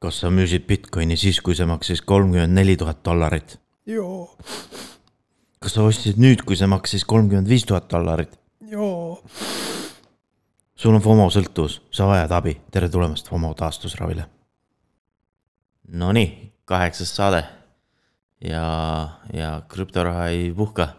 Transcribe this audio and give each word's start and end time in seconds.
kas 0.00 0.22
sa 0.22 0.30
müüsid 0.32 0.64
Bitcoini 0.68 1.16
siis, 1.20 1.42
kui 1.44 1.56
see 1.56 1.68
maksis 1.68 2.00
kolmkümmend 2.08 2.56
neli 2.56 2.76
tuhat 2.80 3.02
dollarit? 3.04 3.58
joo, 3.86 4.36
kas 5.60 5.76
sa 5.76 5.84
ostsid 5.84 6.20
nüüd, 6.20 6.44
kui 6.48 6.56
see 6.56 6.68
maksis 6.70 7.04
kolmkümmend 7.04 7.48
viis 7.48 7.66
tuhat 7.68 7.90
dollarit? 7.92 8.32
joo. 8.72 9.20
sul 10.74 10.96
on 10.96 11.04
FOMO 11.04 11.28
sõltuvus, 11.32 11.80
sa 11.92 12.08
vajad 12.08 12.32
abi, 12.32 12.56
tere 12.72 12.88
tulemast 12.88 13.28
FOMO 13.28 13.52
taastusravile. 13.58 14.24
Nonii, 16.00 16.28
kaheksas 16.64 17.10
saade 17.16 17.42
ja, 18.46 18.64
ja 19.34 19.50
krüptoraha 19.68 20.28
ei 20.32 20.52
puhka 20.54 20.94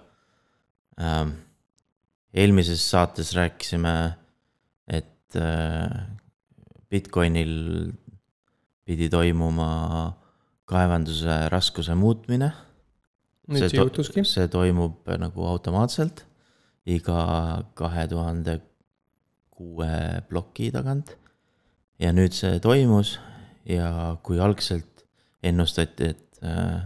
ähm,. 0.99 1.37
eelmises 2.33 2.83
saates 2.89 3.33
rääkisime, 3.35 3.93
et 4.87 5.35
äh, 5.35 6.05
Bitcoinil 6.91 7.55
pidi 8.85 9.09
toimuma 9.09 9.69
kaevanduse 10.69 11.47
raskuse 11.51 11.95
muutmine. 11.95 12.51
nüüd 13.51 13.67
see 13.67 13.79
juhtuski. 13.79 14.23
see 14.25 14.47
toimub 14.47 15.09
nagu 15.19 15.47
automaatselt 15.47 16.25
iga 16.85 17.63
kahe 17.75 18.07
tuhande 18.07 18.59
kuue 19.51 20.21
ploki 20.29 20.71
tagant. 20.71 21.17
ja 21.99 22.13
nüüd 22.15 22.33
see 22.33 22.59
toimus 22.59 23.19
ja 23.65 24.17
kui 24.23 24.39
algselt 24.41 25.05
ennustati, 25.43 26.11
et 26.13 26.43
äh, 26.45 26.81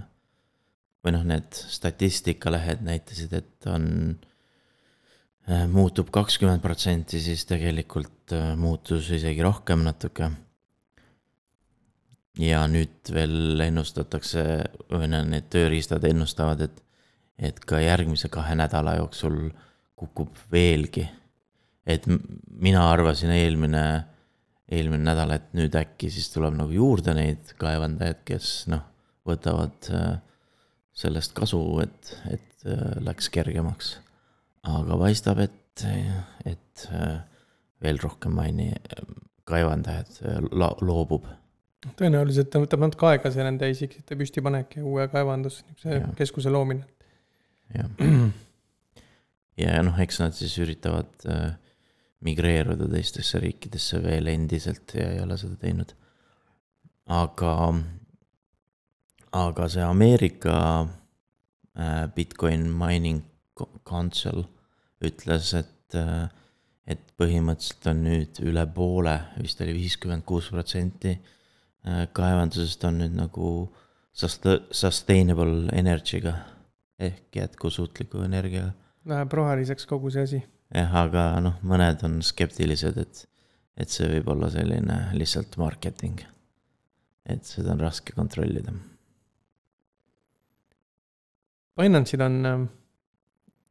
või 1.05 1.13
noh, 1.15 1.25
need 1.27 1.53
statistikalehed 1.53 2.81
näitasid, 2.85 3.35
et 3.37 3.67
on, 3.69 3.85
äh, 5.47 5.65
muutub 5.71 6.09
kakskümmend 6.13 6.63
protsenti, 6.63 7.21
siis 7.21 7.45
tegelikult 7.49 8.33
äh, 8.35 8.53
muutus 8.59 9.11
isegi 9.13 9.45
rohkem 9.45 9.85
natuke. 9.85 10.31
Ja 12.41 12.63
nüüd 12.67 13.11
veel 13.13 13.61
ennustatakse, 13.67 14.43
või 14.91 15.09
noh, 15.11 15.23
need 15.29 15.47
tööriistad 15.53 16.03
ennustavad, 16.07 16.65
et, 16.65 16.81
et 17.37 17.61
ka 17.67 17.79
järgmise 17.83 18.29
kahe 18.33 18.55
nädala 18.57 18.97
jooksul 18.99 19.49
kukub 19.95 20.35
veelgi. 20.51 21.07
et 21.85 22.05
mina 22.49 22.81
arvasin 22.89 23.29
eelmine, 23.29 23.83
eelmine 24.71 25.03
nädal, 25.05 25.35
et 25.35 25.51
nüüd 25.53 25.75
äkki 25.77 26.09
siis 26.09 26.31
tuleb 26.33 26.55
nagu 26.57 26.73
juurde 26.73 27.13
neid 27.13 27.53
kaevandajaid, 27.61 28.23
kes 28.25 28.65
noh, 28.73 28.81
võtavad 29.25 29.89
äh, 29.93 30.17
sellest 30.95 31.35
kasu, 31.37 31.61
et, 31.83 32.11
et 32.31 32.65
äh, 32.65 32.97
läks 33.05 33.29
kergemaks. 33.29 33.97
aga 34.65 34.97
paistab, 34.97 35.39
et, 35.45 35.85
et 36.45 36.87
äh, 36.89 37.19
veel 37.85 38.01
rohkem 38.01 38.33
maini 38.33 38.71
kaevandajad 39.45 40.41
loobub. 40.81 41.27
Tõenäoliselt 41.99 42.55
võtab 42.61 42.85
natuke 42.85 43.07
aega 43.09 43.31
see 43.33 43.45
nende 43.45 43.69
isiksite 43.71 44.17
püstipanek 44.19 44.79
ja 44.79 44.85
uue 44.85 45.07
kaevandus, 45.11 45.61
niisuguse 45.69 46.15
keskuse 46.17 46.53
loomine. 46.53 46.85
jah, 47.75 47.89
ja 49.61 49.83
noh, 49.85 49.99
eks 50.01 50.21
nad 50.23 50.35
siis 50.37 50.55
üritavad 50.61 51.27
äh, 51.29 51.53
migreeruda 52.25 52.87
teistesse 52.91 53.41
riikidesse 53.43 54.01
veel 54.03 54.31
endiselt 54.33 54.95
ja 54.97 55.11
ei 55.13 55.21
ole 55.23 55.37
seda 55.41 55.59
teinud. 55.61 55.93
aga 57.05 57.53
aga 59.35 59.69
see 59.69 59.85
Ameerika 59.85 60.57
äh, 61.77 62.07
Bitcoin 62.15 62.69
mining 62.71 63.23
council 63.85 64.45
ütles, 65.05 65.53
et, 65.53 65.95
äh, 65.95 66.27
et 66.87 67.01
põhimõtteliselt 67.19 67.87
on 67.91 68.03
nüüd 68.07 68.41
üle 68.47 68.65
poole, 68.73 69.15
vist 69.37 69.61
oli 69.61 69.75
viiskümmend 69.77 70.25
kuus 70.27 70.49
protsenti 70.53 71.13
äh, 71.13 71.34
kaevandusest 72.17 72.83
on 72.87 72.99
nüüd 73.03 73.13
nagu 73.17 73.49
sustainable 74.15 75.69
energy'ga 75.75 76.33
ehk 76.99 77.35
jätkusuutliku 77.35 78.23
energiaga. 78.25 78.71
Läheb 79.05 79.33
roheliseks 79.37 79.85
kogu 79.85 80.09
see 80.09 80.23
asi. 80.25 80.41
jah, 80.73 80.95
aga 81.03 81.27
noh, 81.43 81.59
mõned 81.67 82.01
on 82.07 82.21
skeptilised, 82.25 82.97
et, 82.97 83.25
et 83.77 83.91
see 83.91 84.07
võib 84.15 84.31
olla 84.33 84.49
selline 84.53 84.99
lihtsalt 85.13 85.59
marketing. 85.61 86.23
et 87.25 87.45
seda 87.45 87.73
on 87.73 87.79
raske 87.81 88.13
kontrollida 88.13 88.73
Binance'il 91.75 92.21
on 92.21 92.45
ähm, 92.45 92.63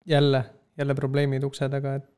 jälle, 0.07 0.45
jälle 0.79 0.95
probleemid 0.95 1.43
ukse 1.43 1.69
taga, 1.69 1.95
et 1.95 2.14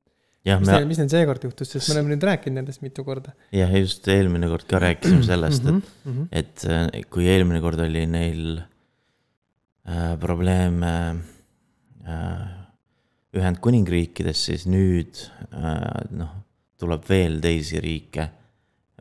jah, 0.46 0.60
mis 0.60 0.68
me... 0.68 0.76
neil, 0.78 0.88
mis 0.90 1.00
neil 1.00 1.10
seekord 1.12 1.46
juhtus, 1.48 1.70
sest 1.72 1.90
me 1.90 1.96
oleme 1.96 2.14
nüüd 2.14 2.26
rääkinud 2.28 2.60
nendest 2.60 2.82
mitu 2.84 3.04
korda. 3.06 3.34
jah, 3.54 3.72
just 3.80 4.06
eelmine 4.12 4.50
kord 4.50 4.66
ka 4.70 4.80
rääkisime 4.82 5.26
sellest, 5.26 5.64
et 5.66 5.72
mm, 5.72 5.82
-hmm. 6.06 6.28
et 6.30 6.66
äh, 6.70 7.02
kui 7.10 7.28
eelmine 7.32 7.60
kord 7.64 7.82
oli 7.82 8.06
neil 8.10 8.60
äh, 8.60 10.14
probleeme 10.22 10.92
äh, 12.06 12.44
Ühendkuningriikides, 13.36 14.46
siis 14.48 14.66
nüüd 14.70 15.18
äh, 15.50 16.06
noh, 16.16 16.32
tuleb 16.80 17.04
veel 17.08 17.40
teisi 17.44 17.80
riike 17.80 18.30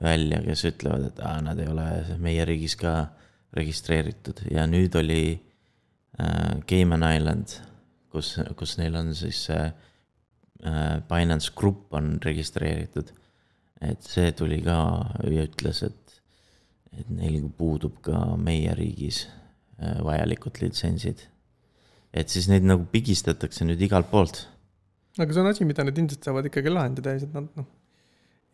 välja, 0.01 0.41
kes 0.43 0.65
ütlevad, 0.71 1.05
et 1.11 1.19
aa, 1.23 1.39
nad 1.43 1.59
ei 1.59 1.69
ole 1.71 2.17
meie 2.19 2.43
riigis 2.45 2.75
ka 2.75 2.97
registreeritud 3.55 4.41
ja 4.51 4.65
nüüd 4.67 4.95
oli 4.99 5.37
äh, 6.19 6.59
Cayman 6.67 7.05
Island, 7.15 7.59
kus, 8.11 8.35
kus 8.59 8.77
neil 8.81 8.95
on 8.99 9.13
siis 9.15 9.45
see 9.47 9.61
äh, 9.61 9.73
Binance 11.09 11.51
Group 11.55 11.93
on 11.93 12.15
registreeritud. 12.23 13.11
et 13.83 14.01
see 14.07 14.31
tuli 14.31 14.61
ka 14.63 14.77
ja 15.27 15.43
ütles, 15.43 15.81
et, 15.83 16.13
et 16.95 17.09
neil 17.11 17.43
puudub 17.57 17.97
ka 18.01 18.21
meie 18.39 18.71
riigis 18.73 19.25
äh, 19.27 19.99
vajalikud 20.03 20.61
litsentsid. 20.63 21.25
et 22.13 22.31
siis 22.31 22.47
neid 22.49 22.63
nagu 22.63 22.87
pigistatakse 22.91 23.67
nüüd 23.67 23.81
igalt 23.83 24.09
poolt. 24.11 24.45
aga 25.19 25.33
see 25.33 25.43
on 25.43 25.51
asi, 25.51 25.67
mida 25.67 25.83
nad 25.83 25.97
ilmselt 25.97 26.23
saavad 26.23 26.47
ikkagi 26.49 26.71
lahendada 26.71 27.13
lihtsalt 27.17 27.35
nad 27.35 27.51
noh, 27.59 27.67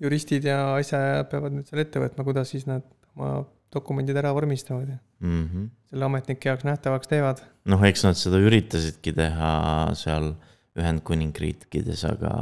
juristid 0.01 0.50
ja 0.50 0.73
asjaajad 0.75 1.29
peavad 1.31 1.56
nüüd 1.56 1.69
selle 1.69 1.85
ette 1.85 2.01
võtma, 2.01 2.25
kuidas 2.28 2.51
siis 2.53 2.66
nad 2.69 2.85
oma 3.16 3.44
dokumendid 3.72 4.17
ära 4.19 4.34
vormistavad 4.35 4.90
ja 4.90 4.97
mm 5.19 5.44
-hmm. 5.47 5.67
selle 5.90 6.06
ametnike 6.06 6.50
jaoks 6.50 6.63
nähtavaks 6.67 7.07
teevad. 7.07 7.44
noh, 7.66 7.84
eks 7.84 8.03
nad 8.03 8.17
seda 8.19 8.41
üritasidki 8.41 9.13
teha 9.13 9.51
seal 9.95 10.34
Ühendkuningriikides, 10.79 12.05
aga, 12.07 12.33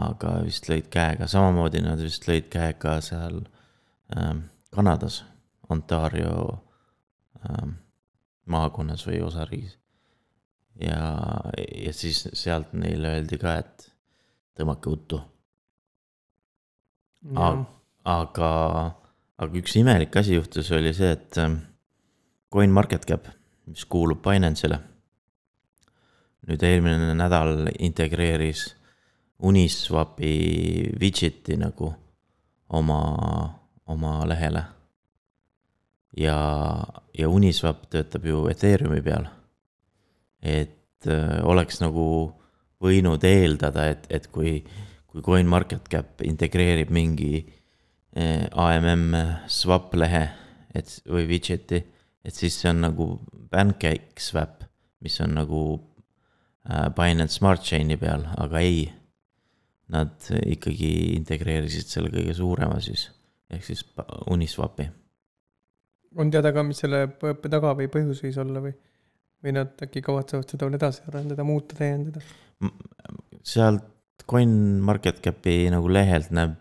aga 0.00 0.32
vist 0.46 0.68
lõid 0.70 0.88
käega, 0.92 1.28
samamoodi 1.28 1.82
nad 1.84 2.00
vist 2.00 2.24
lõid 2.28 2.48
käega 2.52 2.96
seal 3.04 3.42
äh, 4.16 4.32
Kanadas, 4.72 5.22
Ontario 5.68 6.32
äh, 7.42 7.68
maakonnas 8.48 9.04
või 9.06 9.20
osariigis. 9.24 9.76
ja, 10.80 11.04
ja 11.58 11.92
siis 11.92 12.24
sealt 12.32 12.72
neile 12.72 13.18
öeldi 13.18 13.38
ka, 13.38 13.58
et 13.60 13.86
tõmmake 14.56 14.90
uttu. 14.90 15.20
aga 17.36 18.50
aga 19.42 19.58
üks 19.58 19.76
imelik 19.80 20.16
asi 20.16 20.36
juhtus, 20.36 20.70
oli 20.74 20.92
see, 20.96 21.12
et 21.16 21.38
ähm, 21.42 21.60
CoinMarketCap, 22.52 23.28
mis 23.70 23.84
kuulub 23.90 24.22
Binance'ile, 24.24 24.78
nüüd 26.48 26.62
eelmine 26.66 27.14
nädal 27.18 27.68
integreeris 27.78 28.72
Uniswapi 29.42 30.34
widget'i 31.00 31.56
nagu 31.58 31.88
oma, 32.70 33.00
oma 33.86 34.12
lehele. 34.30 34.62
ja, 36.16 36.36
ja 37.18 37.28
Uniswap 37.28 37.88
töötab 37.90 38.26
ju 38.26 38.46
Ethereumi 38.50 39.02
peal. 39.02 39.26
et 40.42 41.06
äh, 41.06 41.40
oleks 41.44 41.80
nagu 41.80 42.32
võinud 42.82 43.24
eeldada, 43.24 43.88
et, 43.90 44.06
et 44.10 44.26
kui, 44.26 44.64
kui 45.06 45.22
CoinMarketCap 45.22 46.22
integreerib 46.26 46.90
mingi 46.90 47.44
Eh, 48.12 48.44
AMM 48.52 49.14
swap 49.48 49.94
lehe, 49.96 50.26
et 50.76 50.90
või 51.08 51.24
widget'i, 51.30 51.78
et 52.20 52.36
siis 52.36 52.58
see 52.60 52.68
on 52.68 52.82
nagu 52.84 53.06
pancake 53.48 54.20
swap, 54.20 54.66
mis 55.00 55.16
on 55.24 55.32
nagu 55.38 55.62
äh, 55.72 55.80
Binance 56.96 57.40
Smart 57.40 57.64
Chain'i 57.66 57.96
peal, 57.98 58.26
aga 58.38 58.60
ei. 58.62 58.86
Nad 59.92 60.28
ikkagi 60.30 60.92
integreerisid 61.18 61.90
selle 61.90 62.08
kõige 62.12 62.32
suurema 62.38 62.78
siis, 62.80 63.08
ehk 63.52 63.64
siis 63.66 63.82
Uniswapi. 64.30 64.86
on 66.16 66.30
teada 66.30 66.52
ka, 66.52 66.62
mis 66.64 66.78
selle 66.80 67.02
taga 67.50 67.74
või 67.76 67.88
põhjus 67.92 68.22
võis 68.24 68.38
olla 68.40 68.62
või, 68.64 68.72
või 69.42 69.54
nad 69.58 69.82
äkki 69.84 70.00
kavatsevad 70.06 70.48
seda 70.48 70.68
veel 70.68 70.78
edasi 70.78 71.02
arendada, 71.10 71.44
muuta, 71.44 71.76
täiendada? 71.76 72.22
sealt 73.42 73.90
CoinMarketCapi 74.30 75.66
nagu 75.74 75.90
lehelt 75.92 76.30
näeb 76.30 76.54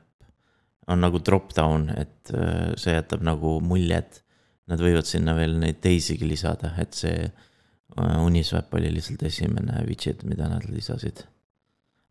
on 0.92 1.00
nagu 1.06 1.21
drop-down, 1.24 1.88
et 1.94 2.33
äh, 2.33 2.74
see 2.75 2.98
jätab 2.98 3.21
nagu 3.24 3.59
mulje, 3.63 4.01
et 4.01 4.24
nad 4.68 4.81
võivad 4.81 5.07
sinna 5.07 5.38
veel 5.38 5.53
neid 5.62 5.77
teisigi 5.83 6.27
lisada, 6.27 6.74
et 6.81 6.98
see 6.98 7.30
äh, 7.30 7.48
Uniswap 7.97 8.73
oli 8.73 8.91
lihtsalt 8.93 9.23
esimene 9.27 9.83
widget, 9.88 10.23
mida 10.23 10.47
nad 10.47 10.63
lisasid. 10.69 11.25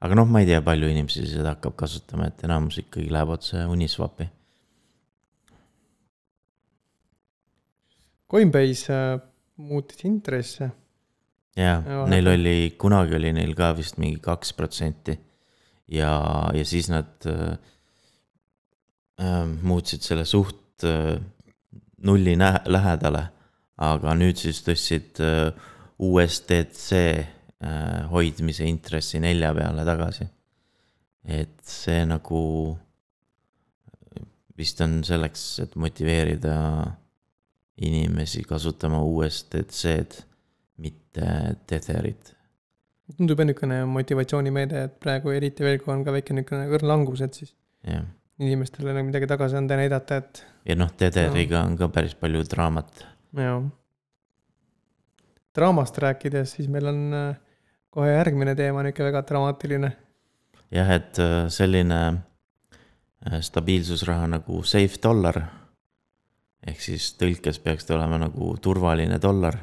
aga 0.00 0.16
noh, 0.16 0.28
ma 0.28 0.40
ei 0.40 0.48
tea, 0.48 0.60
palju 0.64 0.88
inimesi 0.88 1.26
seda 1.28 1.54
hakkab 1.54 1.76
kasutama, 1.76 2.28
et 2.28 2.44
enamus 2.44 2.78
ikkagi 2.82 3.08
läheb 3.12 3.32
otse 3.36 3.64
Uniswapi. 3.68 4.28
Coinbase 8.30 8.92
äh, 8.94 9.20
muutis 9.56 10.04
intresse. 10.04 10.70
jaa 11.56 11.80
Ja, 11.82 12.04
neil 12.08 12.28
oli, 12.30 12.76
kunagi 12.78 13.16
oli 13.18 13.32
neil 13.34 13.56
ka 13.58 13.72
vist 13.76 13.98
mingi 13.98 14.20
kaks 14.22 14.52
protsenti. 14.56 15.18
ja, 15.88 16.12
ja 16.54 16.64
siis 16.64 16.88
nad 16.88 17.26
äh, 17.26 17.58
äh, 19.20 19.46
muutsid 19.62 20.02
selle 20.06 20.24
suht 20.24 20.84
äh, 20.84 21.18
nulli 22.02 22.36
lähedale. 22.66 23.28
aga 23.80 24.12
nüüd 24.12 24.36
siis 24.36 24.60
tõstsid 24.60 25.18
äh, 25.24 25.52
USDC 26.00 26.92
äh, 26.96 28.10
hoidmise 28.10 28.68
intressi 28.68 29.20
nelja 29.20 29.52
peale 29.56 29.84
tagasi. 29.84 30.28
et 31.20 31.58
see 31.68 32.00
nagu 32.08 32.40
vist 34.60 34.80
on 34.84 35.00
selleks, 35.06 35.44
et 35.64 35.76
motiveerida 35.80 36.56
inimesi 37.80 38.42
kasutama 38.48 39.00
USDC-d, 39.04 40.22
mitte 40.84 41.26
Tetherit. 41.68 42.34
tundub 43.16 43.40
jah 43.42 43.48
niisugune 43.48 43.82
motivatsioonimeede, 43.90 44.84
et 44.86 44.96
praegu 45.02 45.32
eriti 45.34 45.64
veel, 45.66 45.80
kui 45.82 45.92
on 45.94 46.04
ka 46.06 46.14
väike 46.14 46.36
niisugune 46.36 46.68
kõrnlangus, 46.70 47.24
et 47.26 47.40
siis 47.40 47.52
jah, 47.88 48.04
inimestele 48.40 48.94
nagu 48.94 49.08
midagi 49.08 49.28
tagasi 49.30 49.58
anda 49.58 49.76
ja 49.76 49.82
näidata, 49.82 50.20
et 50.22 50.44
ja 50.68 50.76
noh, 50.78 50.92
Tetheriga 50.96 51.64
on 51.66 51.76
ka 51.80 51.90
päris 51.92 52.14
palju 52.20 52.44
draamat. 52.48 53.04
jaa. 53.36 53.60
Draamast 55.56 55.98
rääkides, 55.98 56.56
siis 56.56 56.68
meil 56.68 56.86
on 56.90 57.00
äh, 57.14 57.38
kohe 57.90 58.10
järgmine 58.12 58.54
teema 58.58 58.84
niisugune 58.86 59.10
väga 59.10 59.22
dramaatiline. 59.28 59.92
jah, 60.70 60.90
et 60.94 61.18
äh, 61.18 61.48
selline 61.48 62.00
äh, 62.10 63.40
stabiilsusraha 63.40 64.28
nagu 64.36 64.62
safe 64.62 65.00
dollar 65.02 65.40
ehk 66.66 66.80
siis 66.80 67.14
tõlkes 67.18 67.58
peaks 67.64 67.88
ta 67.88 67.96
olema 67.96 68.18
nagu 68.20 68.52
turvaline 68.62 69.18
dollar, 69.22 69.56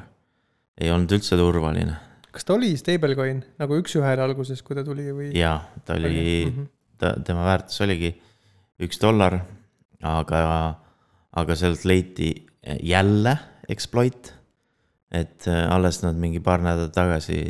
ei 0.80 0.90
olnud 0.90 1.12
üldse 1.14 1.38
turvaline 1.38 1.96
kas 2.32 2.44
ta 2.46 2.54
oli 2.54 2.74
stablecoin 2.78 3.40
nagu 3.58 3.78
üks-ühele 3.80 4.22
alguses, 4.22 4.62
kui 4.62 4.76
ta 4.78 4.84
tuli 4.86 5.08
või? 5.10 5.30
ja 5.36 5.56
ta 5.84 5.96
oli, 5.98 6.46
Mhm. 6.46 6.66
ta, 6.98 7.14
tema 7.24 7.44
väärtus 7.46 7.80
oligi 7.82 8.12
üks 8.80 9.00
dollar, 9.02 9.40
aga, 10.02 10.42
aga 11.32 11.56
sealt 11.56 11.84
leiti 11.84 12.46
jälle 12.82 13.38
exploit. 13.68 14.34
Et 15.10 15.46
äh, 15.48 15.64
alles 15.72 16.02
nad 16.02 16.16
mingi 16.16 16.40
paar 16.44 16.60
nädalat 16.64 16.94
tagasi 16.94 17.40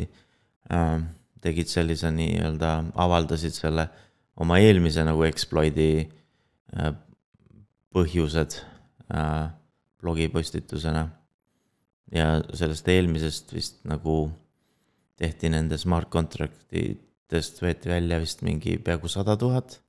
äh, 0.71 0.99
tegid 1.43 1.71
sellise 1.71 2.11
nii-öelda, 2.11 2.71
avaldasid 2.99 3.55
selle 3.55 3.87
oma 4.39 4.59
eelmise 4.63 5.03
nagu 5.07 5.23
exploit'i 5.27 5.91
äh, 6.03 6.91
põhjused 7.95 8.59
äh, 9.13 9.47
blogipostitusena. 9.99 11.09
ja 12.09 12.39
sellest 12.57 12.87
eelmisest 12.89 13.51
vist 13.53 13.83
nagu 13.85 14.31
tehti 15.19 15.51
nende 15.53 15.77
smart 15.77 16.09
contract 16.09 16.73
idest 16.73 17.59
võeti 17.61 17.91
välja 17.91 18.17
vist 18.21 18.41
mingi 18.41 18.77
peaaegu 18.81 19.11
sada 19.11 19.35
tuhat. 19.37 19.81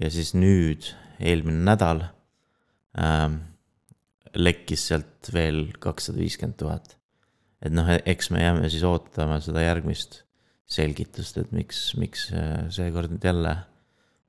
ja 0.00 0.10
siis 0.10 0.32
nüüd, 0.34 0.86
eelmine 1.20 1.64
nädal 1.66 2.06
ähm, 2.96 3.51
lekkis 4.34 4.88
sealt 4.90 5.30
veel 5.34 5.64
kakssada 5.82 6.20
viiskümmend 6.22 6.58
tuhat. 6.60 6.96
et 7.62 7.72
noh, 7.74 7.86
eks 7.88 8.30
me 8.34 8.42
jääme 8.42 8.68
siis 8.72 8.84
ootama 8.86 9.38
seda 9.44 9.62
järgmist 9.62 10.22
selgitust, 10.72 11.38
et 11.38 11.50
miks, 11.54 11.92
miks 12.00 12.30
äh, 12.34 12.68
seekord 12.72 13.12
nüüd 13.12 13.24
jälle 13.28 13.56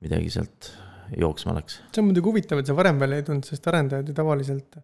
midagi 0.04 0.30
sealt 0.34 0.72
jooksma 1.18 1.56
läks. 1.58 1.80
see 1.92 2.02
on 2.02 2.10
muidugi 2.10 2.30
huvitav, 2.30 2.60
et 2.60 2.68
see 2.68 2.76
varem 2.76 3.00
veel 3.00 3.18
ei 3.18 3.24
tulnud, 3.26 3.46
sest 3.48 3.70
arendajad 3.70 4.10
ju 4.10 4.16
tavaliselt 4.16 4.78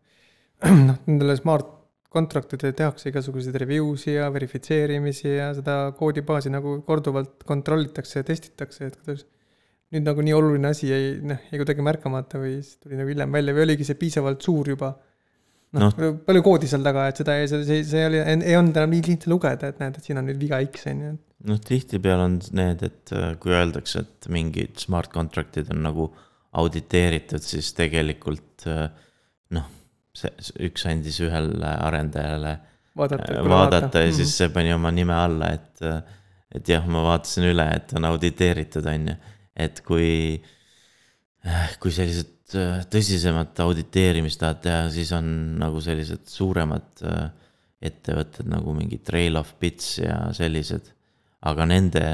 noh, 0.89 0.97
nendele 1.07 1.37
smart 1.39 1.77
contract 2.11 2.57
idele 2.57 2.75
tehakse 2.77 3.11
igasuguseid 3.13 3.57
review 3.63 3.93
si 4.01 4.17
ja 4.17 4.27
verifitseerimisi 4.35 5.29
ja 5.37 5.53
seda 5.55 5.77
koodibaasi 5.99 6.51
nagu 6.51 6.81
korduvalt 6.87 7.45
kontrollitakse 7.47 8.21
ja 8.21 8.27
testitakse, 8.27 8.89
et 8.89 8.99
kuidas 8.99 9.23
nüüd 9.95 10.07
nagu 10.07 10.23
nii 10.25 10.35
oluline 10.35 10.73
asi 10.75 10.91
jäi, 10.91 11.07
noh, 11.27 11.39
jäi 11.51 11.61
kuidagi 11.63 11.85
märkamata 11.87 12.41
või 12.43 12.59
siis 12.59 12.81
tuli 12.83 12.99
nagu 12.99 13.11
hiljem 13.11 13.39
välja 13.39 13.55
või 13.55 13.67
oligi 13.69 13.87
see 13.87 13.99
piisavalt 13.99 14.43
suur 14.47 14.73
juba. 14.75 14.93
Noh 15.77 15.93
no., 15.95 16.13
palju 16.27 16.43
koodi 16.45 16.69
seal 16.71 16.85
taga, 16.87 17.07
et 17.11 17.21
seda, 17.21 17.37
see, 17.51 17.63
see, 17.67 17.83
see 17.87 18.07
oli, 18.09 18.21
ei 18.21 18.57
olnud 18.59 18.79
enam 18.79 18.95
nii 18.95 19.05
lihtne 19.07 19.31
lugeda, 19.33 19.71
et 19.71 19.83
näed, 19.83 19.99
et 19.99 20.09
siin 20.09 20.19
on 20.21 20.27
nüüd 20.27 20.41
viga 20.41 20.59
X 20.65 20.89
on 20.91 21.05
ju. 21.05 21.13
noh, 21.51 21.61
tihtipeale 21.67 22.27
on 22.27 22.39
need, 22.59 22.83
et 22.89 23.13
äh, 23.17 23.35
kui 23.43 23.55
öeldakse, 23.57 24.03
et 24.05 24.31
mingid 24.33 24.81
smart 24.83 25.13
contract'id 25.15 25.71
on 25.75 25.85
nagu 25.87 26.09
auditeeritud, 26.61 27.45
siis 27.47 27.71
tegelikult 27.79 28.67
äh, 28.71 28.89
noh, 29.57 29.69
see, 30.17 30.33
üks 30.67 30.89
andis 30.91 31.21
ühele 31.23 31.75
arendajale 31.87 32.57
vaadata 32.99 33.37
äh, 33.37 33.47
vaadata 33.55 34.03
ja 34.09 34.17
siis 34.17 34.35
see 34.41 34.51
pani 34.53 34.75
oma 34.75 34.91
nime 34.95 35.15
alla, 35.15 35.53
et, 35.55 35.85
et 36.59 36.75
jah, 36.75 36.83
ma 36.91 37.07
vaatasin 37.13 37.47
üle, 37.53 37.69
et 37.79 37.95
on 37.95 38.11
auditeeritud, 38.11 38.91
on 38.91 39.13
ju. 39.13 39.17
et 39.61 39.81
kui, 39.87 40.11
kui 41.79 41.95
sellised 41.95 42.40
tõsisemat 42.91 43.61
auditeerimist 43.65 44.41
tahad 44.41 44.63
teha, 44.65 44.87
siis 44.95 45.13
on 45.17 45.27
nagu 45.61 45.83
sellised 45.85 46.27
suuremad 46.31 47.05
äh, 47.07 47.29
ettevõtted 47.91 48.49
nagu 48.51 48.75
mingi 48.77 49.01
Trail 49.05 49.39
of 49.41 49.55
Bits 49.61 49.99
ja 50.03 50.23
sellised. 50.37 50.93
aga 51.41 51.65
nende, 51.65 52.05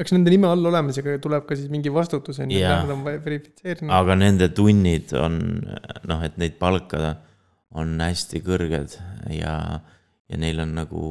eks 0.00 0.14
nende 0.14 0.32
nime 0.32 0.48
all 0.48 0.64
olemisega 0.70 1.18
tuleb 1.20 1.44
ka 1.48 1.56
siis 1.58 1.68
mingi 1.72 1.92
vastutus 1.92 2.38
on 2.40 2.52
ju, 2.54 2.62
Jaa. 2.62 2.82
nad 2.86 2.94
on 2.94 3.04
verifitseerinud. 3.04 3.92
aga 3.92 4.16
nende 4.16 4.48
tunnid 4.56 5.12
on 5.18 5.38
noh, 6.08 6.24
et 6.24 6.38
neid 6.40 6.56
palkada 6.60 7.18
on 7.76 7.98
hästi 8.00 8.40
kõrged 8.46 8.96
ja, 9.34 9.54
ja 10.28 10.40
neil 10.40 10.64
on 10.64 10.72
nagu 10.78 11.02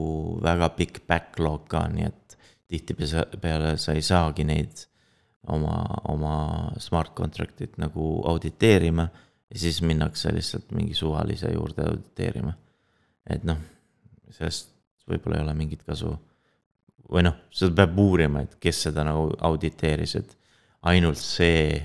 väga 0.42 0.72
pikk 0.80 1.04
backlog 1.10 1.68
ka, 1.70 1.86
nii 1.94 2.10
et 2.10 2.38
tihtipeale 2.68 3.76
sa 3.80 3.94
ei 3.96 4.04
saagi 4.04 4.48
neid 4.48 4.88
oma, 5.48 5.78
oma 6.12 6.36
smart 6.82 7.14
contract'it 7.16 7.78
nagu 7.82 8.22
auditeerima 8.28 9.08
ja 9.54 9.60
siis 9.60 9.82
minnakse 9.82 10.34
lihtsalt 10.36 10.72
mingi 10.76 10.94
suvalise 10.94 11.52
juurde 11.54 11.86
auditeerima. 11.88 12.54
et 13.30 13.44
noh, 13.48 13.60
sellest 14.32 14.74
võib-olla 15.08 15.40
ei 15.40 15.46
ole 15.46 15.54
mingit 15.58 15.84
kasu. 15.88 16.14
või 17.08 17.24
noh, 17.24 17.38
seda 17.56 17.72
peab 17.76 18.00
uurima, 18.04 18.42
et 18.44 18.58
kes 18.60 18.82
seda 18.90 19.06
nagu 19.08 19.30
auditeeris, 19.48 20.16
et 20.20 20.34
ainult 20.92 21.20
see 21.22 21.78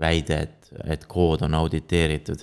väide, 0.00 0.40
et, 0.46 0.70
et 0.96 1.04
kood 1.06 1.44
on 1.46 1.54
auditeeritud, 1.54 2.42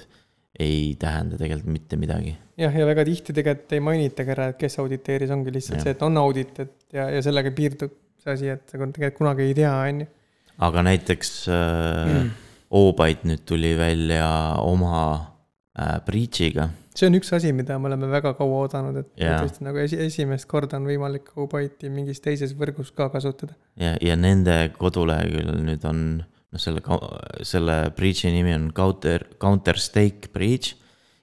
ei 0.59 0.95
tähenda 0.99 1.37
tegelikult 1.37 1.73
mitte 1.73 1.99
midagi. 1.99 2.35
jah, 2.57 2.73
ja 2.73 2.85
väga 2.87 3.03
tihti 3.05 3.35
tegelikult 3.35 3.75
ei 3.75 3.83
mainitagi 3.83 4.33
ära, 4.33 4.51
et 4.53 4.59
kes 4.61 4.79
auditeeris, 4.83 5.33
ongi 5.35 5.53
lihtsalt 5.53 5.81
Jah. 5.81 5.89
see, 5.89 5.97
et 5.97 6.05
on 6.07 6.21
audit, 6.23 6.59
et 6.63 6.95
ja, 6.95 7.09
ja 7.11 7.21
sellega 7.25 7.51
piirdub 7.55 7.93
see 8.23 8.33
asi, 8.33 8.53
et 8.55 8.63
tegelikult 8.71 9.19
kunagi 9.19 9.49
ei 9.49 9.57
tea, 9.57 9.73
on 9.73 10.05
ju. 10.05 10.13
Aga 10.57 10.83
näiteks 10.89 11.31
äh, 11.53 12.27
Obyte 12.67 13.29
nüüd 13.29 13.45
tuli 13.47 13.71
välja 13.79 14.27
oma 14.59 14.97
äh, 15.79 15.99
breach'iga 16.05 16.69
see 16.97 17.07
on 17.09 17.17
üks 17.19 17.29
asi, 17.35 17.51
mida 17.53 17.77
me 17.79 17.91
oleme 17.91 18.09
väga 18.09 18.33
kaua 18.37 18.63
oodanud, 18.63 18.97
et 19.01 19.21
Jaa. 19.21 19.41
tõesti 19.43 19.65
nagu 19.65 19.81
esi, 19.81 19.99
esimest 20.07 20.47
korda 20.49 20.79
on 20.79 20.87
võimalik 20.89 21.29
Obyte'i 21.37 21.91
mingis 21.93 22.21
teises 22.23 22.55
võrgus 22.57 22.89
ka 22.95 23.09
kasutada. 23.13 23.53
ja, 23.79 23.93
ja 24.01 24.17
nende 24.17 24.55
koduleheküljel 24.77 25.61
nüüd 25.67 25.85
on, 25.87 26.01
noh, 26.25 26.61
selle, 26.61 26.81
selle 27.45 27.77
breach'i 27.97 28.33
nimi 28.33 28.55
on 28.55 28.71
Counter, 28.75 29.27
Counter 29.41 29.79
Stake 29.81 30.31
Breach 30.33 30.73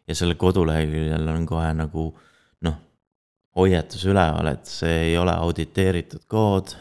ja 0.06 0.16
selle 0.18 0.38
koduleheküljel 0.38 1.28
on 1.34 1.46
kohe 1.48 1.72
nagu 1.76 2.08
noh, 2.66 2.80
hoiatus 3.58 4.06
üleval, 4.06 4.52
et 4.54 4.70
see 4.70 5.10
ei 5.10 5.18
ole 5.18 5.34
auditeeritud 5.34 6.28
kood, 6.30 6.76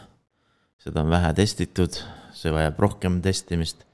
seda 0.84 1.02
on 1.02 1.10
vähe 1.10 1.32
testitud, 1.34 1.98
see 2.36 2.52
vajab 2.54 2.78
rohkem 2.82 3.20
testimist, 3.24 3.84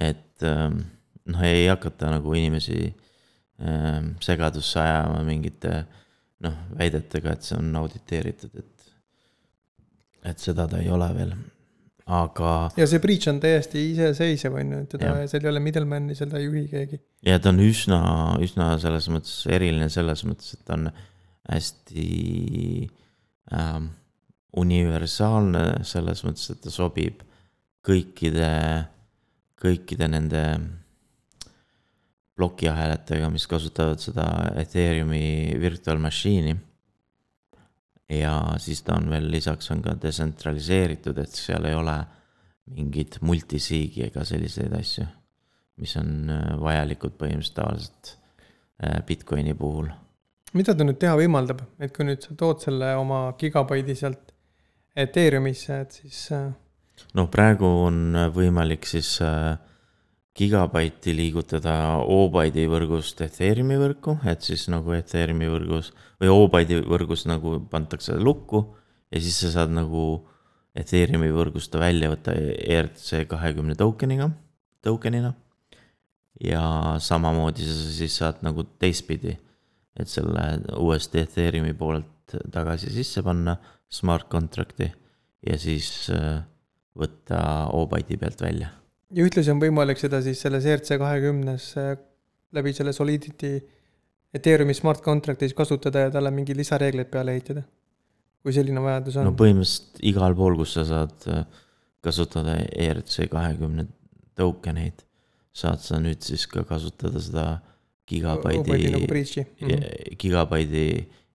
et 0.00 0.46
ähm, 0.46 0.82
noh, 1.30 1.44
ei 1.46 1.66
hakata 1.68 2.10
nagu 2.14 2.34
inimesi 2.36 2.82
ähm, 3.60 4.14
segadusse 4.24 4.80
ajama 4.82 5.22
mingite 5.26 5.84
noh, 6.44 6.56
väidetega, 6.78 7.36
et 7.36 7.46
see 7.46 7.58
on 7.60 7.72
auditeeritud, 7.82 8.60
et 8.60 8.76
et 10.30 10.42
seda 10.42 10.66
ta 10.68 10.76
ei 10.82 10.90
ole 10.92 11.06
veel, 11.16 11.30
aga 12.12 12.50
ja 12.76 12.86
see 12.88 13.00
breach 13.00 13.30
on 13.30 13.38
täiesti 13.40 13.86
iseseisev, 13.94 14.58
on 14.60 14.74
ju, 14.74 14.80
et 14.84 14.90
teda 14.96 15.14
seal 15.30 15.46
ei 15.46 15.52
ole 15.52 15.62
middleman'i, 15.64 16.16
seda 16.18 16.40
ei 16.40 16.48
juhi 16.48 16.66
keegi. 16.68 17.00
ja 17.24 17.38
ta 17.40 17.52
on 17.54 17.62
üsna, 17.64 18.00
üsna 18.44 18.74
selles 18.82 19.08
mõttes 19.12 19.38
eriline 19.48 19.88
selles 19.92 20.26
mõttes, 20.28 20.52
et 20.56 20.64
ta 20.68 20.76
on 20.76 20.90
hästi 21.50 22.06
ähm, 23.56 23.88
universaalne 24.60 25.64
selles 25.88 26.24
mõttes, 26.26 26.50
et 26.52 26.60
ta 26.64 26.72
sobib 26.74 27.24
kõikide, 27.86 28.50
kõikide 29.60 30.08
nende 30.10 30.44
plokiahelatega, 32.40 33.28
mis 33.32 33.46
kasutavad 33.48 34.00
seda 34.00 34.26
Ethereumi 34.60 35.56
virtual 35.60 36.00
machine'i. 36.00 36.56
ja 38.10 38.32
siis 38.58 38.80
ta 38.82 38.96
on 38.98 39.10
veel 39.10 39.28
lisaks 39.30 39.70
on 39.70 39.82
ka 39.84 39.94
detsentraliseeritud, 40.02 41.18
et 41.18 41.36
seal 41.36 41.68
ei 41.68 41.76
ole 41.78 41.98
mingit 42.74 43.20
multisiigi 43.26 44.06
ega 44.06 44.24
selliseid 44.26 44.72
asju, 44.78 45.04
mis 45.82 45.94
on 46.00 46.32
äh, 46.32 46.48
vajalikud 46.60 47.14
põhimõtteliselt 47.20 47.56
tavaliselt 47.58 48.12
äh, 48.82 48.98
Bitcoini 49.06 49.54
puhul. 49.54 49.90
mida 50.54 50.74
ta 50.74 50.86
nüüd 50.86 50.98
teha 51.02 51.14
võimaldab, 51.20 51.62
et 51.78 51.94
kui 51.94 52.08
nüüd 52.08 52.24
sa 52.24 52.34
tood 52.38 52.64
selle 52.64 52.94
oma 52.98 53.22
gigabaidi 53.38 53.94
sealt 53.98 54.34
Ethereumisse, 54.96 55.80
et 55.84 56.00
siis 56.00 56.24
äh, 56.34 56.48
noh, 57.16 57.28
praegu 57.32 57.68
on 57.86 58.16
võimalik 58.34 58.86
siis 58.88 59.16
äh, 59.24 59.56
gigabaiti 60.36 61.12
liigutada 61.16 61.74
O-baidi 62.08 62.64
võrgust 62.70 63.20
Ethereumi 63.24 63.76
võrku, 63.80 64.16
et 64.30 64.44
siis 64.46 64.68
nagu 64.72 64.94
Ethereumi 64.96 65.48
võrgus 65.50 65.90
või 66.20 66.30
O-baidi 66.32 66.80
võrgus 66.80 67.26
nagu 67.28 67.58
pantakse 67.70 68.16
lukku 68.18 68.62
ja 69.10 69.20
siis 69.20 69.40
sa 69.42 69.52
saad 69.58 69.74
nagu 69.74 70.04
Ethereumi 70.78 71.32
võrgust 71.34 71.74
välja 71.74 72.12
võtta 72.12 72.34
ERC 72.36 73.24
kahekümne 73.30 73.74
token'iga, 73.78 74.30
token'ina. 74.86 75.34
ja 76.40 76.62
samamoodi 77.02 77.66
sa 77.66 77.90
siis 77.98 78.14
saad 78.16 78.38
nagu 78.46 78.64
teistpidi, 78.78 79.34
et 79.98 80.08
selle 80.08 80.46
uuesti 80.78 81.24
Ethereumi 81.24 81.74
poolelt 81.74 82.38
tagasi 82.54 82.92
sisse 82.94 83.22
panna 83.26 83.58
smart 83.90 84.30
contract'i 84.30 84.92
ja 85.42 85.58
siis 85.58 86.08
äh, 86.14 86.44
võtta 86.98 87.40
O-baidi 87.76 88.18
pealt 88.20 88.40
välja. 88.42 88.70
ja 89.10 89.26
ühtlasi 89.26 89.52
on 89.52 89.60
võimalik 89.62 89.98
seda 89.98 90.22
siis 90.22 90.40
selles 90.42 90.66
ERC 90.66 90.96
kahekümnes 90.98 91.72
äh, 91.80 91.92
läbi 92.52 92.72
selle 92.74 92.92
Solidity 92.92 93.58
Ethereumi 94.34 94.74
smart 94.74 95.02
contract'is 95.02 95.54
kasutada 95.58 96.06
ja 96.06 96.10
talle 96.14 96.30
mingi 96.34 96.54
lisareegleid 96.54 97.10
peale 97.10 97.34
ehitada. 97.34 97.62
kui 98.40 98.54
selline 98.56 98.80
vajadus 98.80 99.18
on. 99.20 99.26
no 99.28 99.36
põhimõtteliselt 99.36 99.98
igal 100.08 100.34
pool, 100.38 100.54
kus 100.56 100.76
sa 100.78 100.86
saad 100.88 101.26
äh, 101.28 101.42
kasutada 102.00 102.54
ERC 102.72 103.26
kahekümne 103.28 103.84
token 104.38 104.78
eid, 104.80 105.02
saad 105.52 105.82
sa 105.84 105.98
nüüd 106.00 106.22
siis 106.24 106.46
ka 106.48 106.64
kasutada 106.64 107.20
seda 107.20 107.46
gigabaidi 108.08 108.78
nagu 108.94 109.04
mm, 109.04 109.26
-hmm. 109.60 110.16
gigabaidi 110.18 110.86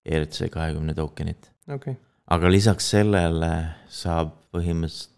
ERC 0.05 0.50
kahekümne 0.51 0.95
token'it. 0.97 1.51
okei 1.67 1.75
okay. 1.75 1.95
aga 2.27 2.51
lisaks 2.51 2.89
sellele 2.95 3.51
saab 3.89 4.33
põhimõtteliselt 4.55 5.14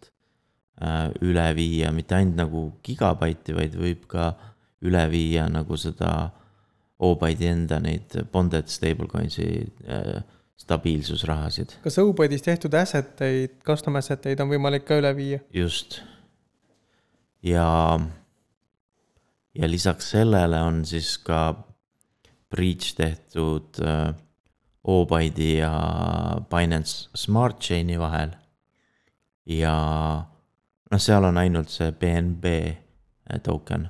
üle 1.25 1.45
viia 1.57 1.89
mitte 1.91 2.13
ainult 2.17 2.37
nagu 2.37 2.63
gigabaiti, 2.85 3.55
vaid 3.57 3.73
võib 3.79 4.03
ka 4.11 4.31
üle 4.85 5.07
viia 5.09 5.47
nagu 5.49 5.77
seda 5.79 6.11
O-Byte'i 6.97 7.49
enda 7.51 7.77
neid 7.81 8.15
bonded 8.33 8.69
stablecoins'i 8.73 9.47
äh, 9.85 10.21
stabiilsusrahasid. 10.57 11.77
kas 11.83 11.97
O-Byte'is 12.01 12.45
tehtud 12.45 12.73
asset 12.77 13.21
eid, 13.25 13.59
custom 13.65 13.99
asset 13.99 14.25
eid 14.31 14.41
on 14.41 14.49
võimalik 14.49 14.87
ka 14.87 14.97
üle 15.01 15.13
viia? 15.17 15.41
just. 15.53 15.99
ja, 17.45 17.67
ja 19.53 19.69
lisaks 19.69 20.09
sellele 20.15 20.61
on 20.65 20.81
siis 20.89 21.15
ka 21.21 21.51
breach 22.49 22.95
tehtud 22.97 23.77
äh, 23.83 24.09
O-Byte'i 24.87 25.57
ja 25.59 25.73
Binance 26.49 27.11
Smart 27.13 27.61
Chain'i 27.61 27.99
vahel. 28.01 28.33
ja 29.45 29.77
noh, 30.91 31.01
seal 31.01 31.27
on 31.27 31.39
ainult 31.41 31.71
see 31.73 31.91
BNB 31.91 32.53
äh, 32.67 33.39
token. 33.43 33.87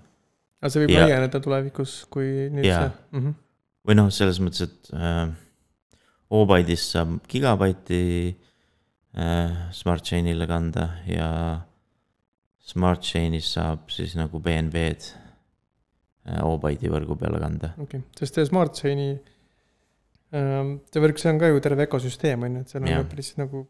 aga 0.61 0.71
see 0.73 0.85
võib 0.85 0.95
Ja- 0.95 1.05
laieneda 1.05 1.41
tulevikus, 1.43 1.99
kui 2.09 2.47
nüüd 2.53 2.65
Jaa. 2.65 2.87
see 2.87 3.19
mm. 3.19 3.25
-hmm. 3.25 3.35
või 3.87 3.99
noh, 3.99 4.09
selles 4.13 4.41
mõttes, 4.43 4.67
et 4.67 4.91
äh, 4.93 5.27
O-Byte'ist 6.29 6.91
saab 6.95 7.21
gigabaiti 7.31 8.01
äh, 9.15 9.71
Smart 9.71 10.03
Chain'ile 10.03 10.47
kanda 10.47 10.89
ja 11.07 11.29
Smart 12.59 13.01
Chain'ist 13.01 13.55
saab 13.55 13.87
siis 13.93 14.17
nagu 14.19 14.41
BNB-d 14.43 15.13
äh, 16.27 16.43
O-Byte'i 16.43 16.91
võrgu 16.91 17.15
peale 17.19 17.39
kanda. 17.39 17.73
okei 17.77 18.01
okay., 18.01 18.19
sest 18.19 18.35
see 18.35 18.49
Smart 18.49 18.75
Chain'i 18.75 19.13
ähm, 20.35 20.79
see 20.91 21.03
võrk, 21.03 21.21
see 21.21 21.31
on 21.31 21.39
ka 21.39 21.53
ju 21.53 21.63
terve 21.63 21.87
ökosüsteem 21.87 22.43
on 22.43 22.59
ju, 22.59 22.65
et 22.65 22.73
seal 22.73 22.83
on 22.83 22.91
ju 22.91 23.09
päris 23.13 23.35
nagu 23.39 23.67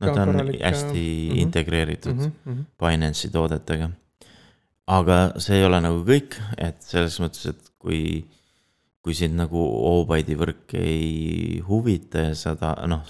ta 0.00 0.12
on 0.12 0.32
korralik, 0.32 0.60
hästi 0.60 1.04
äh, 1.04 1.30
mhm. 1.30 1.38
integreeritud 1.46 2.16
mm 2.16 2.32
-hmm. 2.46 2.64
Binance'i 2.80 3.30
toodetega. 3.32 3.90
aga 4.86 5.32
see 5.42 5.56
ei 5.58 5.64
ole 5.64 5.80
nagu 5.80 6.04
kõik, 6.06 6.36
et 6.56 6.82
selles 6.82 7.18
mõttes, 7.20 7.48
et 7.50 7.72
kui, 7.78 8.26
kui 9.02 9.14
sind 9.14 9.34
nagu 9.34 9.58
O-Byte'i 9.58 10.36
võrk 10.38 10.74
ei 10.78 11.62
huvita 11.66 12.28
ja 12.28 12.34
sa 12.34 12.54
ta-, 12.54 12.86
noh, 12.86 13.02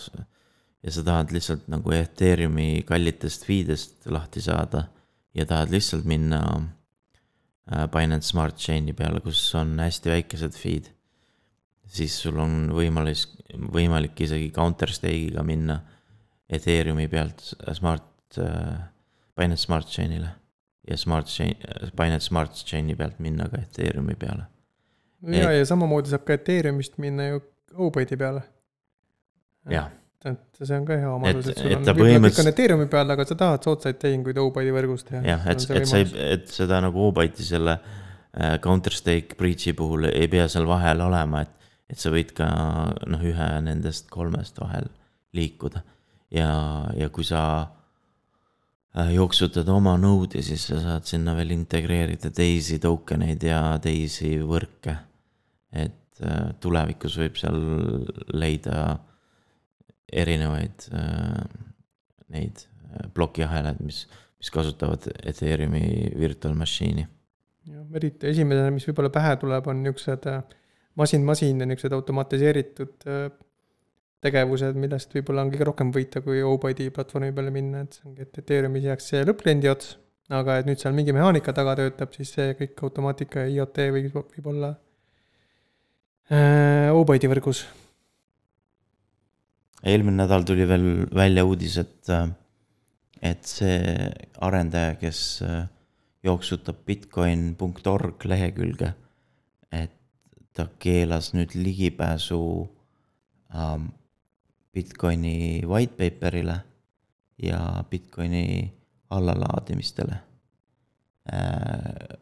ja 0.82 0.92
sa 0.92 1.02
tahad 1.02 1.34
lihtsalt 1.34 1.66
nagu 1.68 1.92
Ethereumi 1.92 2.82
kallitest 2.86 3.44
fee'dest 3.44 4.06
lahti 4.06 4.40
saada 4.40 4.86
ja 5.34 5.46
tahad 5.46 5.70
lihtsalt 5.74 6.04
minna 6.04 6.40
äh, 7.72 7.88
Binance 7.92 8.28
Smart 8.28 8.56
Chain'i 8.56 8.94
peale, 8.96 9.20
kus 9.20 9.42
on 9.54 9.78
hästi 9.78 10.14
väikesed 10.14 10.56
feed, 10.56 10.88
siis 11.86 12.16
sul 12.22 12.38
on 12.40 12.70
võimalus, 12.72 13.26
võimalik 13.52 14.20
isegi 14.24 14.48
Counter 14.54 14.88
Stake'iga 14.88 15.44
minna 15.44 15.80
Ethereumi 16.48 17.08
pealt 17.10 17.42
Smart 17.74 18.38
äh,, 18.38 18.76
Binance 19.36 19.66
Smart 19.66 19.88
Chain'ile 19.90 20.28
ja 20.88 20.96
Smart 20.96 21.26
Chain, 21.26 21.54
Binance 21.96 22.26
Smart 22.30 22.64
Chain'i 22.66 22.94
pealt 22.96 23.18
minna 23.18 23.48
ka 23.50 23.60
Ethereumi 23.62 24.14
peale. 24.18 24.46
ja, 25.32 25.50
ja 25.52 25.66
samamoodi 25.66 26.12
saab 26.12 26.26
ka 26.26 26.36
Ethereumist 26.38 26.98
minna 27.02 27.30
ju 27.32 27.40
O-Byte'i 27.76 28.16
peale. 28.16 28.42
jah, 29.70 29.90
et 30.24 30.60
see 30.62 30.76
on 30.78 30.86
ka 30.86 30.96
hea 31.00 31.10
omadus, 31.10 31.50
et 31.50 31.58
sul 31.58 31.72
et 31.72 31.76
on 31.80 31.84
kõik 31.84 31.92
on 31.94 32.00
põhimõtteliselt- 32.00 32.52
Ethereumi 32.52 32.86
peal, 32.92 33.10
aga 33.16 33.26
sa 33.26 33.38
tahad 33.42 33.66
soodsaid 33.66 33.98
tehinguid 34.02 34.38
O-Byte'i 34.38 34.74
võrgust 34.76 35.10
ja. 35.16 35.22
jah, 35.26 35.48
et, 35.50 35.66
et 35.80 35.90
sa 35.90 36.02
ei, 36.02 36.10
et 36.36 36.46
seda 36.52 36.80
nagu 36.84 37.08
O-Byte'i 37.08 37.48
selle 37.50 37.76
äh, 37.80 38.56
Counter 38.62 38.94
Stake 38.94 39.38
breach'i 39.40 39.74
puhul 39.76 40.10
ei 40.12 40.30
pea 40.30 40.46
seal 40.52 40.68
vahel 40.70 41.02
olema, 41.08 41.42
et, 41.42 41.72
et 41.90 41.98
sa 41.98 42.14
võid 42.14 42.30
ka 42.38 42.48
noh, 43.10 43.26
ühe 43.26 43.50
nendest 43.66 44.08
kolmest 44.14 44.62
vahel 44.62 44.86
liikuda. 45.36 45.82
ja, 46.34 46.50
ja 46.96 47.08
kui 47.14 47.24
sa 47.26 47.42
äh, 48.96 49.12
jooksutad 49.14 49.68
oma 49.72 49.96
node'i, 50.00 50.42
siis 50.44 50.68
sa 50.70 50.80
saad 50.82 51.08
sinna 51.08 51.36
veel 51.38 51.54
integreerida 51.56 52.32
teisi 52.34 52.80
token 52.82 53.26
eid 53.28 53.46
ja 53.46 53.60
teisi 53.82 54.36
võrke. 54.42 54.96
et 55.72 56.22
äh, 56.24 56.54
tulevikus 56.60 57.18
võib 57.20 57.36
seal 57.38 57.60
leida 58.34 58.98
erinevaid 60.12 60.88
äh, 60.94 61.42
neid 62.32 62.66
plokiahelaid, 63.14 63.82
mis, 63.84 64.06
mis 64.40 64.50
kasutavad 64.54 65.04
Ethereumi 65.26 66.12
virtual 66.18 66.54
machine'i. 66.58 67.06
jah, 67.66 67.84
eriti 67.98 68.30
esimesena, 68.32 68.70
mis 68.74 68.86
võib-olla 68.88 69.12
pähe 69.12 69.34
tuleb, 69.42 69.66
on 69.68 69.82
niisugused 69.82 70.30
masin-masin 70.96 71.60
ja 71.60 71.68
niisugused 71.68 71.96
automatiseeritud 71.96 73.08
äh, 73.10 73.28
tegevused, 74.24 74.78
millest 74.80 75.12
võib-olla 75.14 75.44
on 75.44 75.52
kõige 75.52 75.68
rohkem 75.68 75.92
võita, 75.94 76.22
kui 76.24 76.40
O-Byte'i 76.44 76.92
platvormi 76.94 77.32
peale 77.36 77.52
minna, 77.54 77.84
et 77.84 77.96
see 77.96 78.08
ongi, 78.08 78.26
et 78.26 78.40
Ethereumis 78.42 78.86
jääks 78.88 79.10
see 79.12 79.22
lõppkliendi 79.28 79.70
ots, 79.70 79.94
aga 80.32 80.58
et 80.60 80.68
nüüd 80.68 80.80
seal 80.82 80.96
mingi 80.96 81.14
mehaanika 81.14 81.54
taga 81.56 81.76
töötab, 81.78 82.14
siis 82.16 82.32
see 82.34 82.54
kõik 82.58 82.82
automaatika 82.88 83.44
ja 83.44 83.52
IoT 83.60 83.82
võib, 83.94 84.16
võib 84.16 84.48
olla 84.54 84.72
äh, 86.32 86.88
O-Byte'i 86.94 87.30
võrgus. 87.30 87.66
eelmine 89.86 90.24
nädal 90.24 90.46
tuli 90.48 90.66
veel 90.66 90.88
välja 91.14 91.44
uudis, 91.46 91.76
et, 91.84 92.12
et 93.22 93.44
see 93.46 94.08
arendaja, 94.42 94.96
kes 95.02 95.20
äh, 95.46 95.66
jooksutab 96.26 96.80
Bitcoin.org 96.88 98.24
lehekülge, 98.26 98.94
et 99.70 99.92
ta 100.56 100.66
keelas 100.80 101.34
nüüd 101.36 101.52
ligipääsu 101.54 102.40
ähm, 103.52 103.90
Bitcoini 104.76 105.64
white 105.66 105.96
paper'ile 105.96 106.56
ja 107.42 107.84
Bitcoini 107.90 108.72
allalaadimistele 109.10 110.18
äh, 111.32 112.18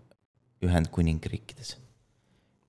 Ühendkuningriikides. 0.65 1.77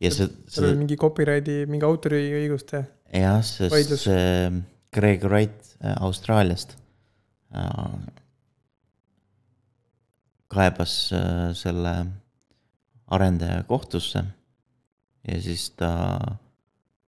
ja 0.01 0.11
see, 0.11 0.27
seal 0.47 0.65
oli 0.65 0.73
see, 0.73 0.79
mingi 0.81 0.97
copyrighti, 0.99 1.61
mingi 1.69 1.85
autoriõiguste, 1.87 2.81
jah, 3.13 3.39
sest 3.45 3.95
see 4.01 4.49
Greg 4.95 5.23
Wright 5.23 5.77
äh, 5.83 5.95
Austraaliast 6.03 6.77
äh, 7.53 7.97
kaebas 10.51 10.95
äh, 11.13 11.53
selle 11.53 11.95
arendaja 13.07 13.63
kohtusse 13.69 14.23
ja 15.27 15.41
siis 15.41 15.69
ta 15.77 15.91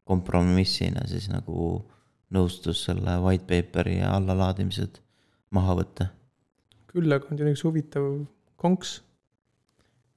kompromissina 0.07 1.07
siis 1.09 1.29
nagu 1.33 1.83
nõustus 2.35 2.85
selle 2.89 3.21
white 3.23 3.47
paper'i 3.47 4.01
allalaadimised 4.07 5.01
maha 5.55 5.77
võtta 5.79 6.11
küll 6.97 7.13
aga 7.13 7.29
on 7.31 7.41
ju 7.41 7.51
üks 7.53 7.65
huvitav 7.67 8.07
konks. 8.61 9.01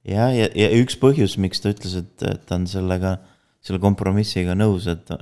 ja, 0.08 0.30
ja, 0.32 0.48
ja 0.56 0.70
üks 0.80 0.96
põhjus, 1.00 1.36
miks 1.42 1.60
ta 1.60 1.74
ütles, 1.74 1.98
et, 2.00 2.14
et 2.24 2.46
ta 2.48 2.56
on 2.56 2.64
sellega, 2.70 3.18
selle 3.64 3.80
kompromissiga 3.82 4.56
nõus, 4.56 4.88
et 4.88 5.12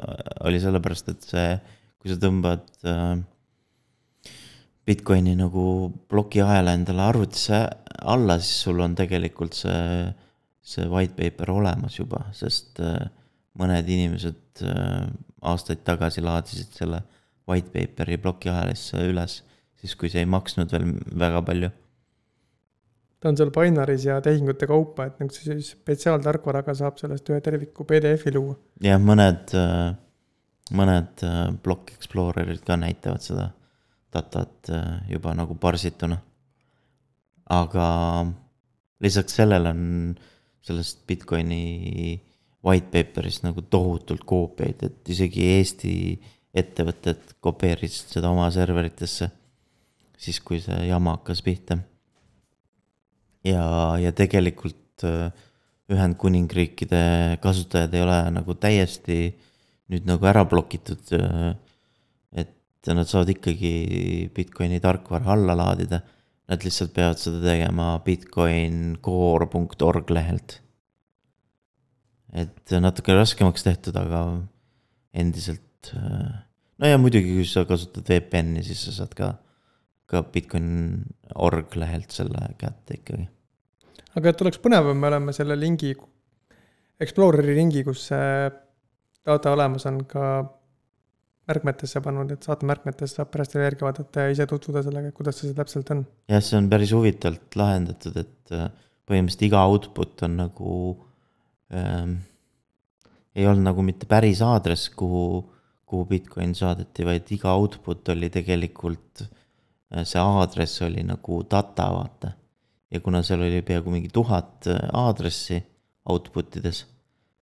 oli 0.47 0.61
sellepärast, 0.62 1.11
et 1.11 1.26
see, 1.26 1.49
kui 1.99 2.12
sa 2.12 2.18
tõmbad 2.23 2.68
äh, 2.87 3.18
Bitcoini 4.88 5.35
nagu 5.37 5.64
plokiahela 6.09 6.73
endale 6.78 7.02
arvutisse 7.04 7.59
alla, 7.99 8.38
siis 8.40 8.62
sul 8.64 8.78
on 8.80 8.95
tegelikult 8.97 9.59
see, 9.59 10.07
see 10.62 10.87
white 10.88 11.18
paper 11.18 11.50
olemas 11.59 11.99
juba, 11.99 12.23
sest 12.38 12.78
äh, 12.85 13.02
mõned 13.59 13.90
inimesed 13.90 14.62
äh, 14.62 15.09
aastaid 15.42 15.85
tagasi 15.87 16.25
laadisid 16.25 16.73
selle 16.76 17.02
white 17.49 17.71
paper'i 17.73 18.18
plokiahelisse 18.21 19.02
üles, 19.09 19.42
siis 19.80 19.95
kui 19.99 20.11
see 20.12 20.25
ei 20.25 20.30
maksnud 20.30 20.73
veel 20.75 20.90
väga 21.25 21.42
palju. 21.47 21.71
ta 23.18 23.30
on 23.33 23.38
seal 23.38 23.50
binary's 23.54 24.04
ja 24.07 24.21
tehingute 24.23 24.68
kaupa, 24.71 25.09
et 25.09 25.21
nagu 25.23 25.35
siis 25.35 25.73
spetsiaaltarkvaraga 25.75 26.75
saab 26.78 27.00
sellest 27.00 27.30
ühe 27.30 27.40
terviku 27.45 27.87
PDF-i 27.88 28.35
luua. 28.37 28.57
jah, 28.85 29.00
mõned, 29.00 29.54
äh, 29.59 29.95
mõned 30.78 31.25
Block 31.62 31.95
Explorerid 31.97 32.64
ka 32.66 32.76
näitavad 32.76 33.25
seda 33.25 33.50
datat 34.12 34.71
juba 35.09 35.35
nagu 35.37 35.54
parsituna. 35.61 36.18
aga 37.49 37.87
lisaks 39.00 39.38
sellele 39.38 39.71
on 39.73 40.16
sellest 40.61 41.07
Bitcoini 41.07 42.21
white 42.65 42.91
paper'ist 42.93 43.45
nagu 43.47 43.62
tohutult 43.71 44.25
koopiaid, 44.29 44.83
et 44.83 45.12
isegi 45.15 45.47
Eesti 45.57 45.93
ettevõtted 46.59 47.37
kopeerisid 47.45 48.17
seda 48.17 48.33
oma 48.33 48.49
serveritesse. 48.55 49.31
siis, 50.19 50.41
kui 50.43 50.59
see 50.61 50.88
jama 50.88 51.17
hakkas 51.17 51.43
pihta. 51.43 51.79
ja, 53.45 53.97
ja 53.99 54.12
tegelikult 54.12 55.05
äh, 55.05 55.33
Ühendkuningriikide 55.88 57.38
kasutajad 57.41 57.95
ei 57.95 58.03
ole 58.05 58.19
nagu 58.35 58.55
täiesti 58.55 59.33
nüüd 59.88 60.05
nagu 60.05 60.27
ära 60.27 60.45
blokitud. 60.45 61.00
Äh, 61.12 61.55
et 62.33 62.93
nad 62.93 63.09
saavad 63.09 63.31
ikkagi 63.33 64.31
Bitcoini 64.35 64.81
tarkvara 64.81 65.33
alla 65.33 65.57
laadida 65.57 66.03
Nad 66.49 66.65
lihtsalt 66.65 66.95
peavad 66.97 67.19
seda 67.21 67.43
tegema 67.45 67.99
bitcoincore.org 68.05 70.12
lehelt. 70.17 70.55
Et 72.37 72.77
natuke 72.83 73.15
raskemaks 73.17 73.65
tehtud, 73.67 73.97
aga 73.97 74.23
endiselt. 75.17 75.93
Äh, 75.95 76.37
no 76.79 76.93
ja 76.93 77.01
muidugi, 77.01 77.39
kui 77.39 77.49
sa 77.49 77.65
kasutad 77.69 78.09
VPN-i, 78.09 78.65
siis 78.67 78.85
sa 78.89 78.97
saad 79.01 79.17
ka, 79.19 79.33
ka 80.09 80.23
Bitcoin.org 80.35 81.81
lehelt 81.81 82.15
selle 82.15 82.53
kätte 82.61 83.01
ikkagi. 83.01 83.29
aga 84.19 84.33
et 84.33 84.45
oleks 84.45 84.61
põnevam, 84.63 84.99
me 84.99 85.13
oleme 85.13 85.37
selle 85.37 85.59
lingi, 85.59 85.95
Exploreri 86.99 87.53
ringi, 87.55 87.85
kus 87.87 88.09
see 88.09 88.31
data 89.29 89.53
olemas 89.55 89.85
on 89.87 90.01
ka 90.11 90.25
märkmetesse 91.49 92.03
pannud, 92.05 92.33
et 92.35 92.45
saate 92.45 92.67
märkmetest 92.69 93.21
saab 93.21 93.31
pärast 93.33 93.55
järgi 93.57 93.87
vaadata 93.87 94.27
ja 94.27 94.33
ise 94.35 94.47
tutvuda 94.51 94.83
sellega, 94.85 95.13
kuidas 95.17 95.39
see 95.41 95.55
täpselt 95.57 95.93
on. 95.95 96.03
jah, 96.29 96.43
see 96.45 96.59
on 96.59 96.67
päris 96.73 96.93
huvitavalt 96.97 97.57
lahendatud, 97.61 98.19
et 98.21 98.55
äh, 98.57 98.67
põhimõtteliselt 99.09 99.47
iga 99.47 99.63
output 99.71 100.27
on 100.27 100.37
nagu 100.43 100.73
ähm,, 101.75 102.19
ei 103.35 103.47
olnud 103.47 103.69
nagu 103.69 103.85
mitte 103.87 104.09
päris 104.11 104.43
aadress, 104.43 104.91
kuhu, 104.91 105.45
kuhu 105.87 106.05
Bitcoin 106.11 106.55
saadeti, 106.59 107.07
vaid 107.07 107.31
iga 107.35 107.55
output 107.55 108.09
oli 108.15 108.31
tegelikult, 108.35 109.25
äh, 109.95 110.05
see 110.09 110.21
aadress 110.23 110.83
oli 110.87 111.05
nagu 111.07 111.43
data, 111.51 111.91
vaata. 111.95 112.35
ja 112.91 113.01
kuna 113.05 113.21
seal 113.23 113.43
oli 113.45 113.63
peaaegu 113.63 113.93
mingi 113.93 114.09
tuhat 114.13 114.67
äh, 114.67 114.89
aadressi 114.97 115.61
output 116.09 116.57
ides, 116.61 116.87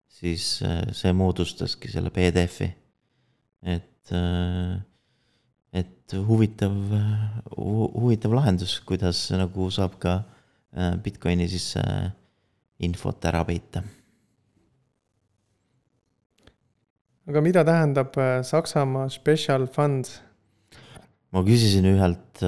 siis 0.10 0.46
see 0.96 1.12
moodustaski 1.14 1.92
selle 1.92 2.10
PDF-i. 2.10 2.72
et 3.62 3.92
et, 4.06 4.12
äh, 4.14 4.82
et 5.74 6.14
huvitav, 6.14 6.74
huvitav 7.58 8.34
lahendus, 8.34 8.80
kuidas 8.86 9.32
nagu 9.32 9.70
saab 9.72 9.98
ka 10.00 10.24
Bitcoini 11.04 11.48
sisse 11.48 11.82
infot 12.84 13.26
ära 13.26 13.44
peita. 13.48 13.84
Aga 17.30 17.42
mida 17.42 17.66
tähendab 17.68 18.18
äh, 18.22 18.42
Saksamaa 18.44 19.10
special 19.14 19.68
fund? 19.68 20.10
ma 21.36 21.42
küsisin 21.44 21.88
ühelt, 21.90 22.44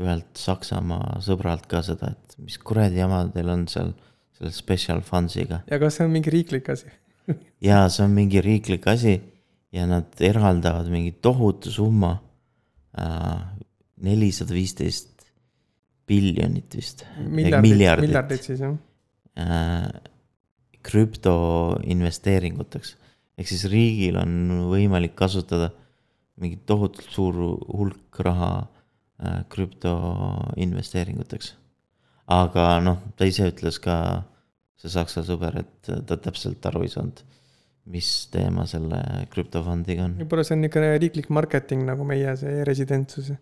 ühelt 0.00 0.38
Saksamaa 0.38 1.20
sõbralt 1.22 1.68
ka 1.70 1.82
seda, 1.86 2.14
et 2.16 2.38
mis 2.42 2.56
kuradi 2.58 2.98
jama 2.98 3.22
teil 3.34 3.50
on 3.52 3.68
seal 3.70 3.92
selle 4.38 4.54
special 4.54 5.02
funds'iga. 5.06 5.62
ja 5.70 5.78
kas 5.82 5.98
see 5.98 6.08
on 6.08 6.14
mingi 6.14 6.32
riiklik 6.34 6.70
asi 6.74 6.90
jaa, 7.68 7.84
see 7.92 8.04
on 8.06 8.12
mingi 8.16 8.42
riiklik 8.44 8.86
asi 8.90 9.18
ja 9.74 9.86
nad 9.88 10.20
eraldavad 10.24 10.88
mingi 10.92 11.12
tohutu 11.22 11.70
summa, 11.72 12.12
äh, 12.98 13.38
nelisada 14.04 14.54
viisteist 14.56 15.10
biljonit 16.08 16.76
vist. 16.76 17.04
miljardit, 17.28 18.08
miljardit 18.08 18.42
siis 18.46 18.60
jah. 18.64 18.74
Äh, 19.38 19.88
krüptoinvesteeringuteks, 20.88 22.88
ehk 23.38 23.50
siis 23.50 23.64
riigil 23.70 24.18
on 24.20 24.32
võimalik 24.72 25.14
kasutada 25.18 25.68
mingi 26.38 26.58
tohutult 26.66 27.10
suur 27.14 27.34
hulk 27.66 28.20
raha 28.26 28.52
äh, 28.64 29.40
krüptoinvesteeringuteks. 29.54 31.54
aga 32.28 32.80
noh, 32.84 32.98
ta 33.16 33.24
ise 33.24 33.48
ütles 33.50 33.78
ka, 33.82 34.22
see 34.78 34.90
saksa 34.92 35.24
sõber, 35.26 35.52
et 35.64 35.90
ta 36.06 36.16
täpselt 36.16 36.66
aru 36.68 36.82
ei 36.86 36.92
saanud 36.92 37.18
mis 37.88 38.08
teema 38.32 38.66
selle 38.68 39.00
krüptofondiga 39.32 40.06
on? 40.06 40.16
võib-olla 40.22 40.44
see 40.46 40.56
on 40.56 40.64
niisugune 40.64 40.96
riiklik 41.00 41.30
marketing 41.32 41.86
nagu 41.88 42.06
meie 42.08 42.34
see 42.40 42.60
e-residentsus. 42.62 43.32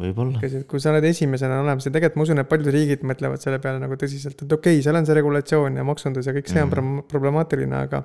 Võib-olla. 0.00 0.40
kui 0.68 0.80
sa 0.82 0.92
oled 0.92 1.04
esimesena 1.08 1.60
olemas 1.62 1.86
ja 1.86 1.92
tegelikult 1.92 2.20
ma 2.20 2.26
usun, 2.26 2.42
et 2.42 2.48
paljud 2.50 2.70
riigid 2.74 3.04
mõtlevad 3.08 3.44
selle 3.44 3.60
peale 3.62 3.82
nagu 3.82 3.98
tõsiselt, 4.00 4.38
et 4.44 4.56
okei 4.58 4.78
okay,, 4.78 4.84
seal 4.84 4.98
on 4.98 5.08
see 5.08 5.18
regulatsioon 5.18 5.78
ja 5.80 5.86
maksundus 5.86 6.28
ja 6.28 6.34
kõik 6.36 6.50
see 6.50 6.62
mm. 6.64 6.72
on 6.82 7.04
problemaatiline, 7.10 7.84
aga 7.88 8.02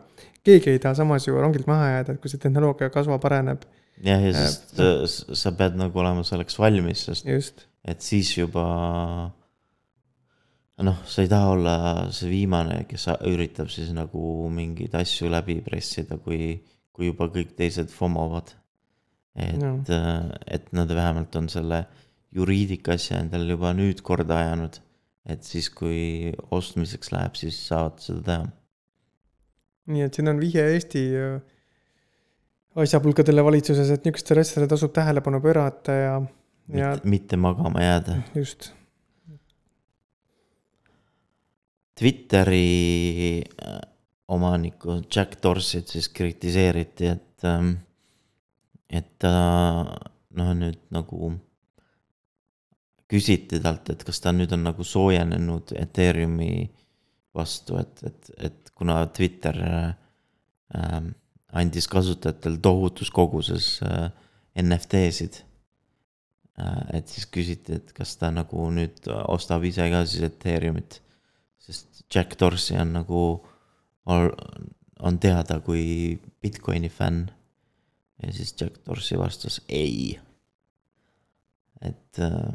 keegi 0.47 0.73
ei 0.73 0.84
taha 0.84 1.00
samas 1.02 1.28
ju 1.28 1.39
rongilt 1.39 1.69
maha 1.69 1.89
jääda, 1.95 2.15
et 2.15 2.23
kui 2.23 2.34
see 2.34 2.43
tehnoloogia 2.43 2.91
kasvab, 2.93 3.26
areneb. 3.30 3.65
jah, 4.04 4.23
ja 4.23 4.36
sest 4.36 4.78
äh, 4.84 5.02
sa, 5.10 5.41
sa 5.43 5.56
pead 5.58 5.80
nagu 5.80 6.04
olema 6.04 6.26
selleks 6.28 6.60
valmis, 6.60 7.08
sest 7.10 7.28
Just. 7.28 7.67
et 7.88 8.04
siis 8.06 8.36
juba 8.38 8.67
noh, 10.86 11.02
sa 11.10 11.23
ei 11.23 11.32
taha 11.32 11.52
olla 11.56 11.76
see 12.13 12.30
viimane, 12.32 12.84
kes 12.89 13.08
üritab 13.30 13.71
siis 13.73 13.89
nagu 13.95 14.47
mingeid 14.54 14.93
asju 15.00 15.32
läbi 15.32 15.60
pressida, 15.65 16.19
kui, 16.21 16.58
kui 16.93 17.10
juba 17.10 17.30
kõik 17.34 17.56
teised 17.58 17.89
fomovad. 17.93 18.54
Et 19.38 19.62
no., 19.62 19.78
et 20.47 20.69
nad 20.76 20.91
vähemalt 20.95 21.36
on 21.39 21.50
selle 21.52 21.86
juriidika 22.36 22.97
asja 22.97 23.21
endale 23.23 23.56
juba 23.56 23.73
nüüd 23.78 24.04
korda 24.06 24.41
ajanud. 24.43 24.82
et 25.28 25.43
siis, 25.43 25.67
kui 25.69 26.32
ostmiseks 26.56 27.12
läheb, 27.12 27.36
siis 27.36 27.58
saavad 27.67 28.00
seda 28.00 28.21
teha. 28.30 28.45
nii 29.91 30.06
et 30.06 30.15
siin 30.15 30.32
on 30.32 30.39
vihje 30.39 30.63
Eesti 30.71 31.04
äh, 31.19 31.36
asjapulkadele 32.80 33.43
valitsuses, 33.43 33.91
et 33.91 34.08
niisugustele 34.08 34.45
asjadele 34.45 34.71
tasub 34.71 34.95
tähelepanu 34.95 35.41
pöörata 35.43 36.00
ja, 36.00 36.15
ja. 36.73 36.95
mitte 37.04 37.38
magama 37.38 37.84
jääda. 37.84 38.21
just 38.36 38.71
Twitteri 41.97 43.41
äh, 43.41 43.80
omanikku 44.28 45.02
Jack 45.15 45.39
Dorsey't 45.41 45.91
siis 45.91 46.10
kritiseeriti, 46.10 47.08
et, 47.08 47.43
ähm, 47.45 47.71
et 48.89 49.08
ta 49.19 49.34
noh, 50.38 50.52
nüüd 50.58 50.80
nagu 50.93 51.32
küsiti 53.08 53.62
talt, 53.63 53.89
et 53.93 54.04
kas 54.08 54.19
ta 54.23 54.34
nüüd 54.36 54.52
on 54.56 54.65
nagu 54.67 54.84
soojenenud 54.84 55.73
Ethereumi 55.80 56.67
vastu, 57.38 57.78
et, 57.80 58.04
et, 58.04 58.32
et 58.50 58.71
kuna 58.76 59.00
Twitter 59.15 59.60
äh, 59.63 61.02
andis 61.58 61.88
kasutajatele 61.91 62.60
tohutus 62.63 63.12
koguses 63.13 63.78
äh, 63.86 64.10
NFT-sid 64.58 65.41
äh,. 66.60 67.00
et 67.00 67.08
siis 67.08 67.28
küsiti, 67.32 67.80
et 67.80 67.93
kas 67.95 68.17
ta 68.19 68.32
nagu 68.34 68.69
nüüd 68.73 69.08
ostab 69.28 69.63
ise 69.67 69.88
ka 69.93 70.04
siis 70.06 70.28
Ethereumit 70.28 71.02
sest 71.67 72.06
Jack 72.13 72.39
Dorsey 72.39 72.80
on 72.80 72.93
nagu, 72.95 73.23
on 74.08 75.19
teada 75.19 75.60
kui 75.60 76.15
Bitcoini 76.41 76.89
fänn. 76.89 77.28
Ja 78.23 78.34
siis 78.34 78.56
Jack 78.60 78.82
Dorsey 78.86 79.19
vastas 79.19 79.62
ei. 79.69 80.19
et 81.82 82.19
äh,. 82.19 82.53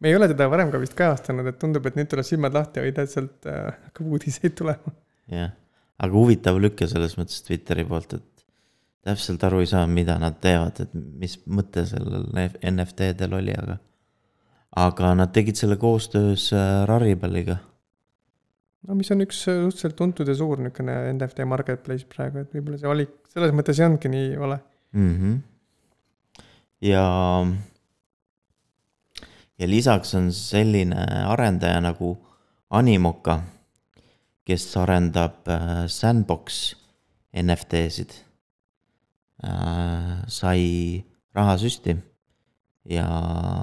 me 0.00 0.08
ei 0.08 0.16
ole 0.16 0.28
teda 0.28 0.48
varem 0.50 0.70
ka 0.72 0.80
vist 0.80 0.96
kajastanud, 0.98 1.48
et 1.50 1.58
tundub, 1.60 1.86
et 1.86 1.98
nüüd 1.98 2.10
tuleb 2.10 2.26
silmad 2.26 2.56
lahti 2.56 2.84
hoida, 2.84 3.04
et 3.04 3.12
sealt 3.12 3.48
äh, 3.50 3.72
hakkab 3.88 4.12
uudiseid 4.16 4.56
tulema. 4.58 4.94
jah, 5.32 5.52
aga 5.98 6.16
huvitav 6.16 6.60
lükke 6.60 6.88
selles 6.90 7.18
mõttes 7.20 7.44
Twitteri 7.46 7.84
poolt, 7.88 8.16
et 8.18 8.46
täpselt 9.04 9.44
aru 9.44 9.60
ei 9.64 9.68
saa, 9.68 9.84
mida 9.86 10.16
nad 10.20 10.40
teevad, 10.40 10.80
et 10.80 10.94
mis 10.94 11.36
mõte 11.44 11.84
sellel 11.88 12.30
NFT-del 12.72 13.36
oli, 13.40 13.56
aga. 13.60 13.78
aga 14.88 15.14
nad 15.20 15.32
tegid 15.36 15.60
selle 15.60 15.76
koostöös 15.80 16.50
äh, 16.56 16.82
Raribliga 16.88 17.60
no 18.88 18.96
mis 18.98 19.10
on 19.14 19.24
üks 19.24 19.42
äh, 19.48 19.62
suhteliselt 19.64 19.96
tuntud 19.98 20.28
ja 20.28 20.36
suur 20.38 20.60
niisugune 20.60 20.96
NFT 21.14 21.46
marketplace 21.48 22.08
praegu, 22.10 22.42
et 22.42 22.54
võib-olla 22.54 22.80
see 22.80 22.90
valik 22.90 23.14
selles 23.32 23.54
mõttes 23.56 23.80
ei 23.80 23.86
olnudki 23.88 24.12
nii 24.12 24.30
vale 24.40 24.60
mm. 24.92 25.14
-hmm. 25.20 25.40
ja, 26.90 27.06
ja 29.58 29.70
lisaks 29.70 30.14
on 30.20 30.30
selline 30.32 31.08
arendaja 31.24 31.80
nagu 31.84 32.16
Animoca, 32.74 33.38
kes 34.44 34.66
arendab 34.80 35.46
äh, 35.48 35.84
Sandbox 35.86 36.74
NFT-sid 37.34 38.16
äh, 39.44 40.24
sai 40.28 41.04
rahasüsti 41.34 41.96
ja 42.90 43.06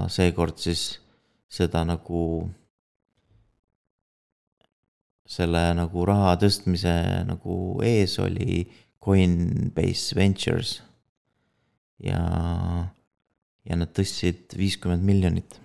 seekord 0.09 0.57
siis 0.61 0.99
seda 1.51 1.83
nagu, 1.85 2.49
selle 5.31 5.61
nagu 5.77 6.05
raha 6.07 6.35
tõstmise 6.41 6.93
nagu 7.27 7.55
ees 7.87 8.17
oli 8.19 8.65
Coinbase 9.01 10.17
Ventures. 10.17 10.81
ja, 12.01 12.21
ja 13.67 13.77
nad 13.77 13.91
tõstsid 13.95 14.57
viiskümmend 14.57 15.05
miljonit. 15.05 15.59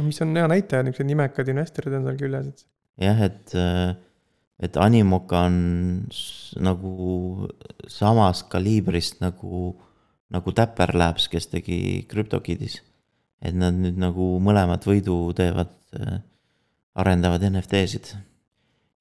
mis 0.00 0.20
on 0.24 0.34
hea 0.36 0.48
näitaja, 0.50 0.86
niisugused 0.86 1.10
nimekad 1.10 1.48
investorid 1.52 1.98
on 1.98 2.08
seal 2.08 2.20
küljes, 2.20 2.50
et. 2.52 2.66
jah, 3.04 3.22
et, 3.28 3.56
et 4.62 4.80
Animoca 4.80 5.46
on 5.50 5.56
nagu 6.62 7.50
samast 7.90 8.48
kaliibrist 8.52 9.20
nagu, 9.20 9.70
nagu 10.32 10.56
Dapper 10.56 10.94
Labs, 10.96 11.28
kes 11.32 11.50
tegi 11.52 11.78
CryptoKitties 12.10 12.80
et 13.44 13.56
nad 13.56 13.76
nüüd 13.76 13.98
nagu 14.00 14.36
mõlemad 14.42 14.84
võidu 14.86 15.18
teevad, 15.36 15.72
arendavad 16.96 17.44
NFT-sid. 17.50 18.14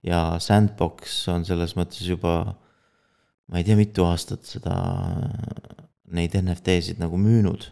Ja 0.06 0.38
Sandbox 0.41 1.24
on 1.34 1.46
selles 1.48 1.74
mõttes 1.78 2.06
juba, 2.06 2.38
ma 3.50 3.60
ei 3.60 3.65
tea, 3.68 3.78
mitu 3.80 4.06
aastat 4.08 4.46
seda, 4.48 4.76
neid 6.15 6.36
NFT-sid 6.38 7.02
nagu 7.02 7.18
müünud. 7.20 7.72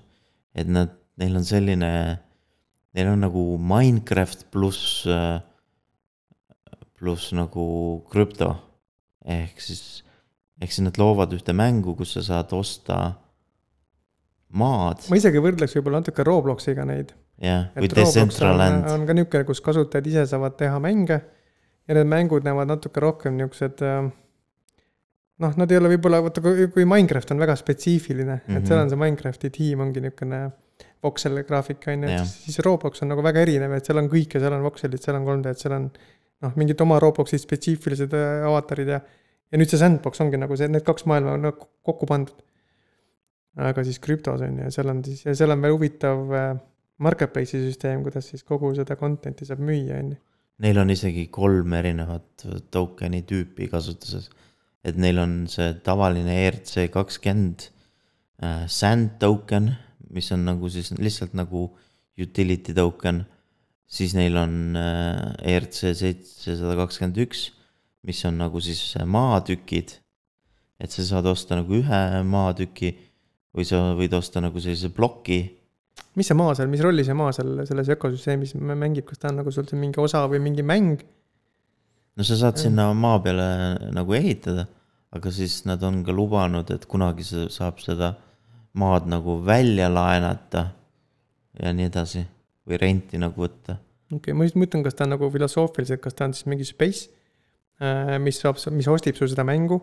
et 0.54 0.70
nad, 0.70 0.92
neil 1.18 1.38
on 1.38 1.46
selline, 1.46 1.90
neil 2.94 3.10
on 3.10 3.24
nagu 3.26 3.44
Minecraft 3.58 4.48
pluss, 4.54 5.04
pluss 6.98 7.34
nagu 7.38 7.66
krüpto. 8.10 8.54
ehk 9.26 9.62
siis, 9.62 10.04
ehk 10.62 10.74
siis 10.74 10.86
nad 10.86 10.98
loovad 10.98 11.34
ühte 11.38 11.54
mängu, 11.54 11.96
kus 11.98 12.18
sa 12.18 12.26
saad 12.26 12.54
osta 12.54 13.14
maad. 14.50 15.06
ma 15.10 15.22
isegi 15.22 15.42
võrdleks 15.42 15.78
võib-olla 15.78 16.02
natuke 16.02 16.26
Robloksiga 16.26 16.86
neid. 16.90 17.14
jah, 17.38 17.70
või 17.78 17.94
Decentraland. 17.94 18.90
on 18.90 19.06
ka 19.06 19.14
niisugune, 19.14 19.46
kus 19.46 19.62
kasutajad 19.62 20.10
ise 20.10 20.28
saavad 20.34 20.58
teha 20.58 20.82
mänge 20.82 21.22
ja 21.88 21.98
need 21.98 22.10
mängud 22.10 22.46
näevad 22.48 22.70
natuke 22.72 23.04
rohkem 23.04 23.38
niisugused 23.38 23.84
äh, 23.86 24.02
noh, 25.44 25.56
nad 25.60 25.72
ei 25.72 25.80
ole 25.82 25.94
võib-olla, 25.96 26.22
vaata 26.24 26.44
kui, 26.44 26.68
kui 26.74 26.88
Minecraft 26.90 27.34
on 27.36 27.42
väga 27.44 27.56
spetsiifiline 27.60 28.36
mm, 28.36 28.44
-hmm. 28.46 28.60
et 28.60 28.68
seal 28.68 28.78
mhm. 28.80 28.86
on 28.86 28.94
see 28.94 29.02
Minecrafti 29.06 29.54
tiim 29.58 29.84
ongi 29.86 30.04
niisugune 30.04 30.44
voksel 31.04 31.44
graafik 31.48 31.84
on 31.92 32.06
ju, 32.06 32.14
et 32.16 32.28
siis 32.28 32.60
Roblox 32.64 33.04
on 33.04 33.12
nagu 33.12 33.24
väga 33.24 33.42
erinev, 33.44 33.74
et 33.76 33.86
seal 33.86 34.00
on 34.00 34.08
kõike, 34.12 34.40
seal 34.40 34.56
on 34.56 34.64
vokselid, 34.64 35.02
seal 35.04 35.20
on 35.20 35.28
3D-d, 35.28 35.60
seal 35.60 35.76
on 35.76 35.90
noh, 36.44 36.56
mingid 36.60 36.80
oma 36.82 37.00
Robloksi 37.04 37.40
spetsiifilised 37.42 38.16
äh, 38.18 38.48
avatarid 38.48 38.96
ja 38.96 39.02
ja 39.54 39.60
nüüd 39.60 39.70
see 39.70 39.78
sandbox 39.78 40.22
ongi 40.24 40.40
nagu 40.42 40.56
see, 40.58 40.68
need 40.72 40.86
kaks 40.88 41.06
maailma 41.06 41.36
on 41.38 41.44
nagu 41.50 41.68
kokku 41.86 42.08
pandud 42.10 42.40
aga 43.62 43.84
siis 43.86 44.00
krüptos 44.02 44.42
on 44.42 44.62
ju, 44.64 44.70
seal 44.74 44.90
on 44.90 45.04
siis, 45.06 45.26
ja 45.28 45.36
seal 45.38 45.54
on 45.54 45.62
veel 45.62 45.76
huvitav 45.76 46.32
äh, 46.34 46.54
marketplace'i 47.04 47.62
süsteem, 47.68 48.04
kuidas 48.06 48.30
siis 48.32 48.46
kogu 48.48 48.72
seda 48.78 48.98
content'i 49.00 49.46
saab 49.48 49.62
müüa, 49.66 50.00
on 50.00 50.14
ju. 50.16 50.22
Neil 50.62 50.78
on 50.78 50.92
isegi 50.94 51.28
kolm 51.34 51.74
erinevat 51.74 52.46
token'i 52.72 53.24
tüüpi 53.26 53.70
kasutuses. 53.72 54.30
et 54.84 54.98
neil 55.00 55.18
on 55.18 55.46
see 55.48 55.70
tavaline 55.80 56.34
ERC 56.44 56.90
kakskümmend 56.92 57.70
äh, 58.44 58.68
sand 58.68 59.16
token, 59.20 59.72
mis 60.12 60.28
on 60.36 60.44
nagu 60.44 60.68
siis 60.70 60.92
lihtsalt 61.00 61.34
nagu 61.34 61.70
utility 62.20 62.74
token. 62.76 63.24
siis 63.88 64.14
neil 64.14 64.38
on 64.38 64.76
äh, 64.76 65.56
ERC 65.56 65.94
seitsesada 65.96 66.76
kakskümmend 66.84 67.18
üks, 67.26 67.52
mis 68.04 68.24
on 68.26 68.38
nagu 68.38 68.60
siis 68.62 68.96
maatükid. 69.06 70.00
et 70.80 70.92
sa 70.92 71.04
saad 71.08 71.26
osta 71.32 71.56
nagu 71.56 71.80
ühe 71.80 72.24
maatüki 72.28 72.92
või 73.54 73.66
sa 73.66 73.94
võid 73.98 74.14
osta 74.18 74.42
nagu 74.44 74.60
sellise 74.60 74.90
ploki. 74.94 75.40
Mis 76.20 76.30
see 76.30 76.38
maa 76.38 76.54
seal, 76.58 76.70
mis 76.72 76.84
rolli 76.86 77.06
see 77.08 77.18
maa 77.18 77.32
seal 77.36 77.64
selles 77.68 77.90
ökosüsteemis 77.96 78.56
mängib, 78.60 79.06
kas 79.10 79.22
ta 79.22 79.32
on 79.32 79.42
nagu 79.42 79.52
sul 79.54 79.68
mingi 79.80 80.02
osa 80.02 80.26
või 80.30 80.42
mingi 80.44 80.66
mäng? 80.66 81.02
no 82.16 82.28
sa 82.28 82.38
saad 82.38 82.60
sinna 82.62 82.92
maa 82.94 83.20
peale 83.24 83.48
nagu 83.96 84.14
ehitada, 84.18 84.68
aga 85.14 85.32
siis 85.34 85.64
nad 85.70 85.82
on 85.86 86.04
ka 86.06 86.14
lubanud, 86.14 86.70
et 86.74 86.86
kunagi 86.90 87.26
see 87.26 87.50
saab 87.54 87.82
seda 87.82 88.14
maad 88.80 89.10
nagu 89.10 89.40
välja 89.46 89.90
laenata 89.94 90.68
ja 91.62 91.74
nii 91.74 91.90
edasi 91.90 92.24
või 92.70 92.80
renti 92.82 93.20
nagu 93.22 93.46
võtta. 93.46 93.78
okei 94.10 94.18
okay,, 94.18 94.38
ma 94.38 94.48
just 94.48 94.58
mõtlen, 94.58 94.86
kas 94.86 94.98
ta 94.98 95.08
on 95.08 95.16
nagu 95.16 95.30
filosoofiliselt, 95.34 96.02
kas 96.02 96.18
ta 96.18 96.30
on 96.30 96.38
siis 96.38 96.48
mingi 96.50 96.66
space, 96.68 97.10
äh, 97.82 98.16
mis 98.22 98.40
saab, 98.42 98.62
mis 98.74 98.90
hostib 98.90 99.18
sul 99.18 99.30
seda 99.32 99.46
mängu 99.48 99.82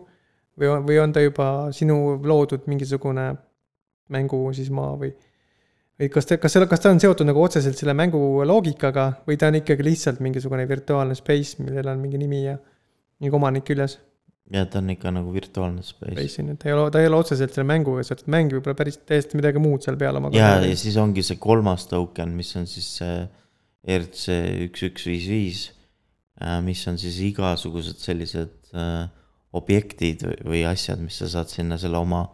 või 0.59 0.71
on, 0.71 0.85
või 0.87 0.99
on 1.03 1.15
ta 1.15 1.23
juba 1.23 1.47
sinu 1.75 2.17
loodud 2.27 2.67
mingisugune 2.71 3.31
mängu 4.11 4.43
siis 4.55 4.71
maa 4.73 4.95
või. 4.99 5.13
Või 6.01 6.09
kas 6.09 6.27
ta, 6.27 6.37
kas 6.41 6.55
selle, 6.55 6.67
kas 6.69 6.81
ta 6.81 6.91
on 6.93 7.01
seotud 7.01 7.27
nagu 7.29 7.41
otseselt 7.43 7.77
selle 7.77 7.93
mängu 7.97 8.19
loogikaga 8.47 9.07
või 9.27 9.37
ta 9.39 9.51
on 9.51 9.59
ikkagi 9.61 9.85
lihtsalt 9.85 10.21
mingisugune 10.23 10.65
virtuaalne 10.69 11.17
space, 11.17 11.61
millel 11.61 11.91
on 11.93 12.01
mingi 12.01 12.21
nimi 12.21 12.45
ja 12.47 12.55
mingi 13.21 13.37
omanik 13.37 13.67
küljes? 13.69 13.99
jah, 14.51 14.65
ta 14.67 14.81
on 14.81 14.89
ikka 14.91 15.11
nagu 15.15 15.31
virtuaalne 15.31 15.83
space. 15.85 16.15
Space 16.15 16.41
on 16.41 16.51
ju, 16.51 16.57
ta 16.59 16.69
ei 16.69 16.75
ole, 16.75 16.87
ta 16.91 17.01
ei 17.01 17.07
ole 17.07 17.19
otseselt 17.21 17.53
selle 17.55 17.67
mänguga 17.69 18.03
seotud, 18.07 18.27
mäng 18.33 18.51
võib 18.51 18.65
olla 18.67 18.79
päris 18.81 18.97
täiesti 19.07 19.39
midagi 19.39 19.61
muud 19.63 19.85
seal 19.85 19.99
peal 20.01 20.19
oma. 20.19 20.31
ja, 20.35 20.55
ja 20.65 20.79
siis 20.79 20.97
ongi 20.99 21.23
see 21.25 21.39
kolmas 21.41 21.85
token, 21.91 22.33
mis 22.35 22.51
on 22.59 22.67
siis 22.69 22.89
see 22.99 23.21
RC 24.01 24.41
üks, 24.67 24.83
üks, 24.89 25.07
viis, 25.09 25.29
viis, 25.31 25.63
äh, 26.41 26.59
mis 26.65 26.81
on 26.89 26.99
siis 27.01 27.21
igasugused 27.29 28.01
sellised 28.03 28.73
äh, 28.75 29.05
objektid 29.57 30.25
või 30.47 30.65
asjad, 30.67 30.99
mis 31.03 31.21
sa 31.21 31.29
saad 31.31 31.51
sinna 31.51 31.79
selle 31.81 32.01
oma 32.01 32.25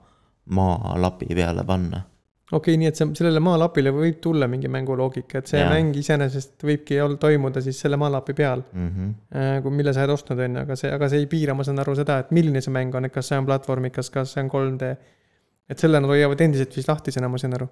maalapi 0.54 1.30
peale 1.36 1.64
panna. 1.68 2.06
Okei 2.52 2.74
okay,, 2.74 2.80
nii 2.80 2.88
et 2.88 3.00
see, 3.00 3.08
sellele 3.20 3.42
maalapile 3.44 3.92
võib 3.92 4.22
tulla 4.24 4.48
mingi 4.48 4.70
mänguloogika, 4.72 5.42
et 5.42 5.52
see 5.52 5.60
ja. 5.60 5.68
mäng 5.72 5.96
iseenesest 6.00 6.64
võibki 6.68 7.00
olla, 7.04 7.20
toimuda 7.20 7.64
siis 7.64 7.80
selle 7.84 8.00
maalapi 8.00 8.36
peal 8.38 8.64
mm. 8.64 8.88
-hmm. 8.94 9.66
kui, 9.66 9.76
mille 9.76 9.94
sa 9.94 10.06
oled 10.06 10.16
ostnud, 10.16 10.40
on 10.46 10.56
ju, 10.56 10.64
aga 10.64 10.80
see, 10.80 10.94
aga 10.96 11.10
see 11.12 11.26
ei 11.26 11.28
piira, 11.32 11.58
ma 11.58 11.66
saan 11.68 11.84
aru 11.84 11.98
seda, 12.00 12.22
et 12.24 12.32
milline 12.36 12.64
see 12.64 12.74
mäng 12.74 12.96
on, 12.96 13.10
et 13.10 13.14
kas 13.14 13.34
see 13.34 13.42
on 13.42 13.50
platvormikas, 13.50 14.12
kas 14.14 14.36
see 14.36 14.46
on 14.46 14.54
3D. 14.54 14.96
et 15.68 15.84
selle 15.84 16.00
nad 16.00 16.08
hoiavad 16.08 16.42
endiselt 16.42 16.80
vist 16.80 16.88
lahtisena, 16.88 17.28
ma 17.28 17.42
saan 17.42 17.60
aru. 17.60 17.68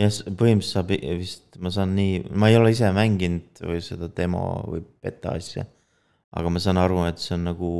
jah, 0.00 0.10
põhimõtteliselt 0.10 0.72
saab 0.72 0.92
vist, 1.20 1.48
ma 1.60 1.70
saan 1.70 1.94
nii, 1.98 2.22
ma 2.32 2.48
ei 2.48 2.56
ole 2.56 2.72
ise 2.72 2.88
mänginud 2.92 3.64
või 3.68 3.84
seda 3.84 4.08
demo 4.16 4.46
või 4.66 4.80
beta 4.80 5.36
asja. 5.36 5.66
aga 6.32 6.50
ma 6.50 6.62
saan 6.62 6.80
aru, 6.80 7.04
et 7.10 7.20
see 7.20 7.36
on 7.36 7.50
nagu 7.52 7.74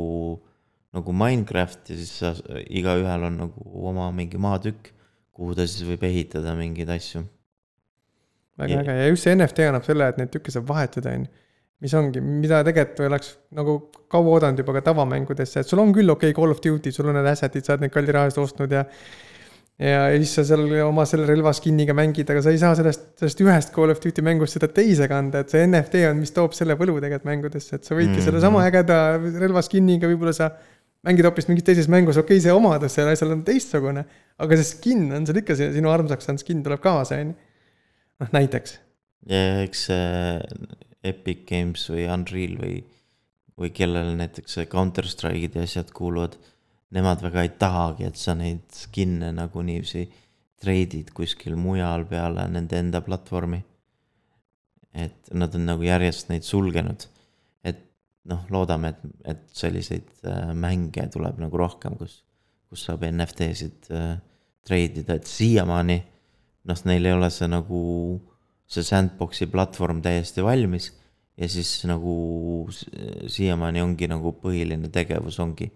nagu 0.95 1.11
Minecraft 1.11 1.89
ja 1.91 1.97
siis 1.99 2.11
sa, 2.21 2.29
igaühel 2.71 3.25
on 3.27 3.41
nagu 3.41 3.65
oma 3.89 4.05
mingi 4.15 4.39
maatükk, 4.39 4.93
kuhu 5.35 5.55
ta 5.57 5.65
siis 5.67 5.83
võib 5.87 6.05
ehitada 6.07 6.55
mingeid 6.57 6.91
asju. 6.95 7.25
väga 8.59 8.83
äge 8.83 8.99
ja 9.01 9.09
just 9.09 9.27
see 9.27 9.35
NFT 9.35 9.67
annab 9.69 9.87
selle, 9.87 10.07
et 10.11 10.21
neid 10.21 10.31
tükke 10.33 10.53
saab 10.53 10.69
vahetada, 10.69 11.11
on 11.11 11.27
ju. 11.27 11.43
mis 11.83 11.93
ongi, 11.99 12.21
mida 12.23 12.61
tegelikult 12.63 13.03
oleks 13.09 13.35
nagu 13.57 13.77
kaua 14.11 14.37
oodanud 14.37 14.63
juba 14.63 14.77
ka 14.77 14.85
tavamängudesse, 14.89 15.61
et 15.61 15.69
sul 15.69 15.83
on 15.83 15.91
küll 15.95 16.09
okei 16.13 16.31
okay, 16.31 16.37
Call 16.37 16.55
of 16.55 16.63
Duty, 16.63 16.93
sul 16.95 17.11
on 17.11 17.19
need 17.19 17.31
asset'id, 17.33 17.65
sa 17.65 17.75
oled 17.75 17.85
neid 17.85 17.93
kalli 17.93 18.15
raha 18.15 18.31
eest 18.31 18.39
ostnud 18.41 18.71
ja 18.71 18.85
ja 19.75 20.05
siis 20.15 20.31
sa 20.37 20.45
seal 20.47 20.69
oma 20.85 21.03
selle 21.03 21.25
relva 21.27 21.51
skin'iga 21.55 21.91
mängid, 21.97 22.29
aga 22.31 22.39
sa 22.45 22.53
ei 22.55 22.59
saa 22.61 22.77
sellest, 22.79 23.09
sellest 23.19 23.41
ühest 23.43 23.73
Call 23.75 23.91
of 23.91 23.99
Duty 23.99 24.23
mängust 24.23 24.55
seda 24.55 24.69
teise 24.71 25.09
kanda, 25.11 25.43
et 25.43 25.51
see 25.51 25.65
NFT 25.67 26.05
on, 26.07 26.21
mis 26.23 26.31
toob 26.35 26.55
selle 26.55 26.77
võlu 26.79 26.95
tegelikult 27.03 27.27
mängudesse, 27.27 27.75
et 27.75 27.83
sa 27.83 27.91
võidki 27.91 28.13
mm 28.13 28.21
-hmm. 28.21 28.29
sellesama 28.29 28.63
ägeda 28.69 29.01
relva 29.43 29.65
skin'iga, 29.67 30.07
võib-olla 30.07 30.31
sa 30.37 30.53
mängid 31.05 31.27
hoopis 31.27 31.49
mingis 31.49 31.65
teises 31.67 31.89
mängus, 31.91 32.17
okei 32.17 32.39
okay,, 32.39 32.43
see 32.43 32.53
omadus 32.55 32.95
sellel 32.97 33.13
asjal 33.15 33.35
on 33.35 33.43
teistsugune, 33.45 34.05
aga 34.41 34.57
see 34.59 34.69
skin 34.71 35.05
on 35.15 35.27
seal 35.27 35.41
ikka, 35.41 35.57
see 35.59 35.69
sinu 35.75 35.91
armsaks 35.93 36.27
saanud 36.27 36.41
skin 36.41 36.63
tuleb 36.65 36.81
kaasa, 36.83 37.19
on 37.21 37.31
ju. 37.33 37.53
noh, 38.23 38.33
näiteks. 38.35 38.79
ja 39.29 39.45
eks 39.65 39.85
see 39.89 40.65
Epic 41.05 41.45
Games 41.49 41.85
või 41.93 42.07
Unreal 42.09 42.57
või, 42.57 42.81
või 43.61 43.71
kellele 43.75 44.17
näiteks 44.17 44.63
Counter 44.71 45.07
Strike'id 45.09 45.57
ja 45.57 45.65
asjad 45.67 45.93
kuuluvad, 45.95 46.39
nemad 46.95 47.21
väga 47.25 47.45
ei 47.45 47.53
tahagi, 47.59 48.09
et 48.09 48.17
sa 48.19 48.33
neid 48.37 48.65
skin'e 48.73 49.29
nagu 49.35 49.61
niiviisi 49.65 50.07
treidid 50.61 51.11
kuskil 51.13 51.57
mujal 51.59 52.07
peale 52.09 52.47
nende 52.49 52.79
enda 52.81 53.03
platvormi. 53.05 53.61
et 54.95 55.33
nad 55.35 55.51
on 55.57 55.65
nagu 55.67 55.83
järjest 55.83 56.29
neid 56.31 56.45
sulgenud 56.47 57.03
noh, 58.29 58.45
loodame, 58.53 58.93
et, 58.93 59.03
et 59.33 59.43
selliseid 59.53 60.09
äh, 60.25 60.51
mänge 60.57 61.07
tuleb 61.13 61.39
nagu 61.41 61.59
rohkem, 61.61 61.97
kus, 61.99 62.19
kus 62.69 62.85
saab 62.87 63.05
NFT-sid 63.07 63.91
äh, 63.93 64.15
treidida, 64.65 65.19
et 65.19 65.29
siiamaani 65.29 65.99
noh, 66.65 66.85
neil 66.89 67.05
ei 67.05 67.15
ole 67.15 67.29
see 67.33 67.49
nagu, 67.51 67.81
see 68.65 68.85
sandbox'i 68.85 69.47
platvorm 69.51 70.01
täiesti 70.05 70.43
valmis 70.45 70.89
ja 71.37 71.49
siis 71.51 71.77
nagu 71.89 72.15
siiamaani 72.71 73.83
ongi 73.83 74.07
nagu 74.09 74.31
põhiline 74.41 74.89
tegevus 74.93 75.39
ongi 75.43 75.67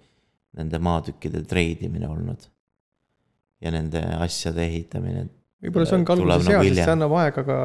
nende 0.57 0.79
maatükkide 0.81 1.43
treidimine 1.47 2.09
olnud. 2.09 2.47
ja 3.59 3.73
nende 3.75 3.99
asjade 4.23 4.63
ehitamine, 4.63 5.25
võib-olla 5.63 5.89
see 5.89 5.97
on 5.99 6.05
ka 6.07 6.15
alguses 6.15 6.47
hea, 6.51 6.61
sest 6.69 6.81
see 6.83 6.93
annab 6.93 7.15
aega 7.19 7.43
ka 7.47 7.57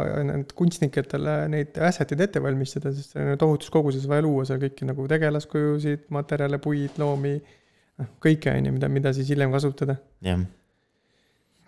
kunstnikele 0.58 1.36
neid 1.52 1.78
asset'id 1.90 2.24
ette 2.26 2.42
valmistada, 2.42 2.92
sest 2.96 3.16
tohutus 3.40 3.70
koguses 3.74 4.08
vaja 4.10 4.26
luua 4.26 4.46
seal 4.48 4.60
kõiki 4.62 4.88
nagu 4.88 5.06
tegelaskujusid, 5.10 6.08
materjale, 6.14 6.58
puid, 6.62 6.98
loomi, 7.02 7.38
noh, 8.02 8.12
kõike 8.24 8.52
on 8.54 8.70
ju, 8.70 8.76
mida, 8.80 8.90
mida 8.92 9.14
siis 9.16 9.30
hiljem 9.30 9.54
kasutada 9.54 9.98
jah, 10.26 10.44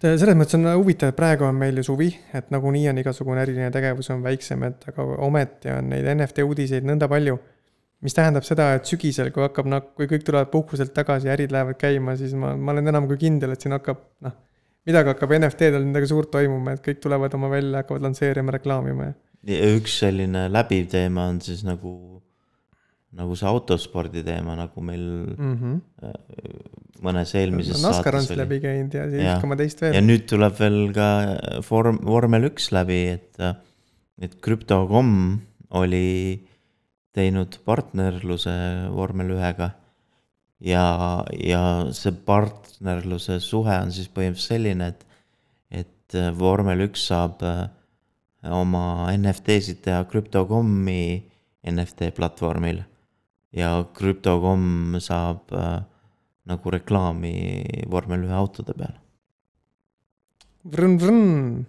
selles 0.02 0.36
mõttes 0.36 0.56
on 0.58 0.68
huvitav, 0.76 1.12
et 1.12 1.18
praegu 1.18 1.46
on 1.48 1.56
meil 1.56 1.78
ju 1.80 1.86
suvi, 1.88 2.10
et 2.36 2.50
nagunii 2.52 2.88
on 2.90 2.98
igasugune 3.00 3.40
äriline 3.42 3.70
tegevus 3.72 4.10
on 4.12 4.24
väiksem, 4.24 4.64
et 4.68 4.88
aga 4.90 5.06
ometi 5.24 5.72
on 5.72 5.88
neid 5.92 6.08
NFT 6.12 6.44
uudiseid 6.44 6.88
nõnda 6.88 7.08
palju. 7.08 7.38
mis 8.04 8.12
tähendab 8.12 8.44
seda, 8.44 8.74
et 8.76 8.84
sügisel, 8.84 9.30
kui 9.32 9.40
hakkab 9.40 9.66
noh, 9.72 9.80
kui 9.96 10.06
kõik 10.06 10.22
tulevad 10.22 10.50
puhkuselt 10.52 10.92
tagasi 10.94 11.26
ja 11.26 11.32
ärid 11.32 11.50
lähevad 11.50 11.78
käima, 11.80 12.12
siis 12.20 12.34
ma, 12.36 12.52
ma 12.54 12.74
olen 12.74 12.92
enam 12.92 13.06
kui 13.08 13.16
kindel, 13.18 13.54
et 13.54 13.64
siin 13.64 13.72
hakkab 13.72 14.02
noh. 14.22 14.34
Midagi 14.86 15.12
hakkab 15.12 15.34
NFT-del 15.38 15.86
midagi 15.86 16.10
suurt 16.10 16.30
toimuma, 16.34 16.76
et 16.76 16.84
kõik 16.84 17.00
tulevad 17.02 17.34
oma 17.38 17.50
välja, 17.52 17.82
hakkavad 17.82 18.06
lansseerima, 18.06 18.54
reklaamima 18.56 19.10
ja. 19.10 19.16
ja 19.52 19.72
üks 19.76 19.98
selline 20.02 20.46
läbiv 20.52 20.88
teema 20.92 21.28
on 21.32 21.40
siis 21.44 21.64
nagu, 21.66 21.92
nagu 23.16 23.38
see 23.38 23.48
autospordi 23.50 24.24
teema, 24.26 24.56
nagu 24.58 24.84
meil 24.84 25.06
mm. 25.34 25.54
-hmm. 25.60 26.10
mõnes 27.06 27.34
eelmises 27.38 27.82
NASCAR 27.82 28.20
on 28.20 28.26
saates 28.26 28.36
oli. 28.36 28.42
läbi 28.44 28.60
käinud 28.64 28.94
ja 28.94 29.08
siis 29.10 29.40
koma 29.42 29.58
teist 29.58 29.82
ja 29.82 29.92
veel. 29.92 30.06
nüüd 30.06 30.28
tuleb 30.30 30.58
veel 30.60 30.82
ka 30.96 31.08
vorm, 31.70 32.00
vormel 32.06 32.50
üks 32.52 32.70
läbi, 32.74 33.02
et, 33.18 33.42
et 34.22 34.38
Crypto.com 34.40 35.40
oli 35.76 36.46
teinud 37.16 37.58
partnerluse 37.64 38.54
vormel 38.92 39.34
ühega. 39.36 39.72
ja, 40.60 41.24
ja 41.32 41.62
see 41.96 42.14
partnerluse 42.26 43.40
suhe 43.44 43.76
on 43.82 43.92
siis 43.94 44.08
põhimõtteliselt 44.12 44.52
selline, 44.54 44.90
et, 44.92 45.06
et 45.84 46.18
vormel 46.38 46.86
üks 46.86 47.08
saab 47.10 47.42
äh, 47.46 47.66
oma 48.54 49.10
NFT-sid 49.14 49.82
teha 49.86 50.04
Crypto.com-i 50.10 51.00
NFT 51.66 52.12
platvormil 52.16 52.82
ja 53.56 53.72
Crypto.com 53.96 54.98
saab 55.02 55.52
äh, 55.56 55.80
nagu 56.46 56.70
reklaami 56.70 57.34
vormel 57.90 58.28
ühe 58.28 58.36
autode 58.36 58.74
peal. 58.76 58.94
Vrõn-vrõn, 60.66 61.66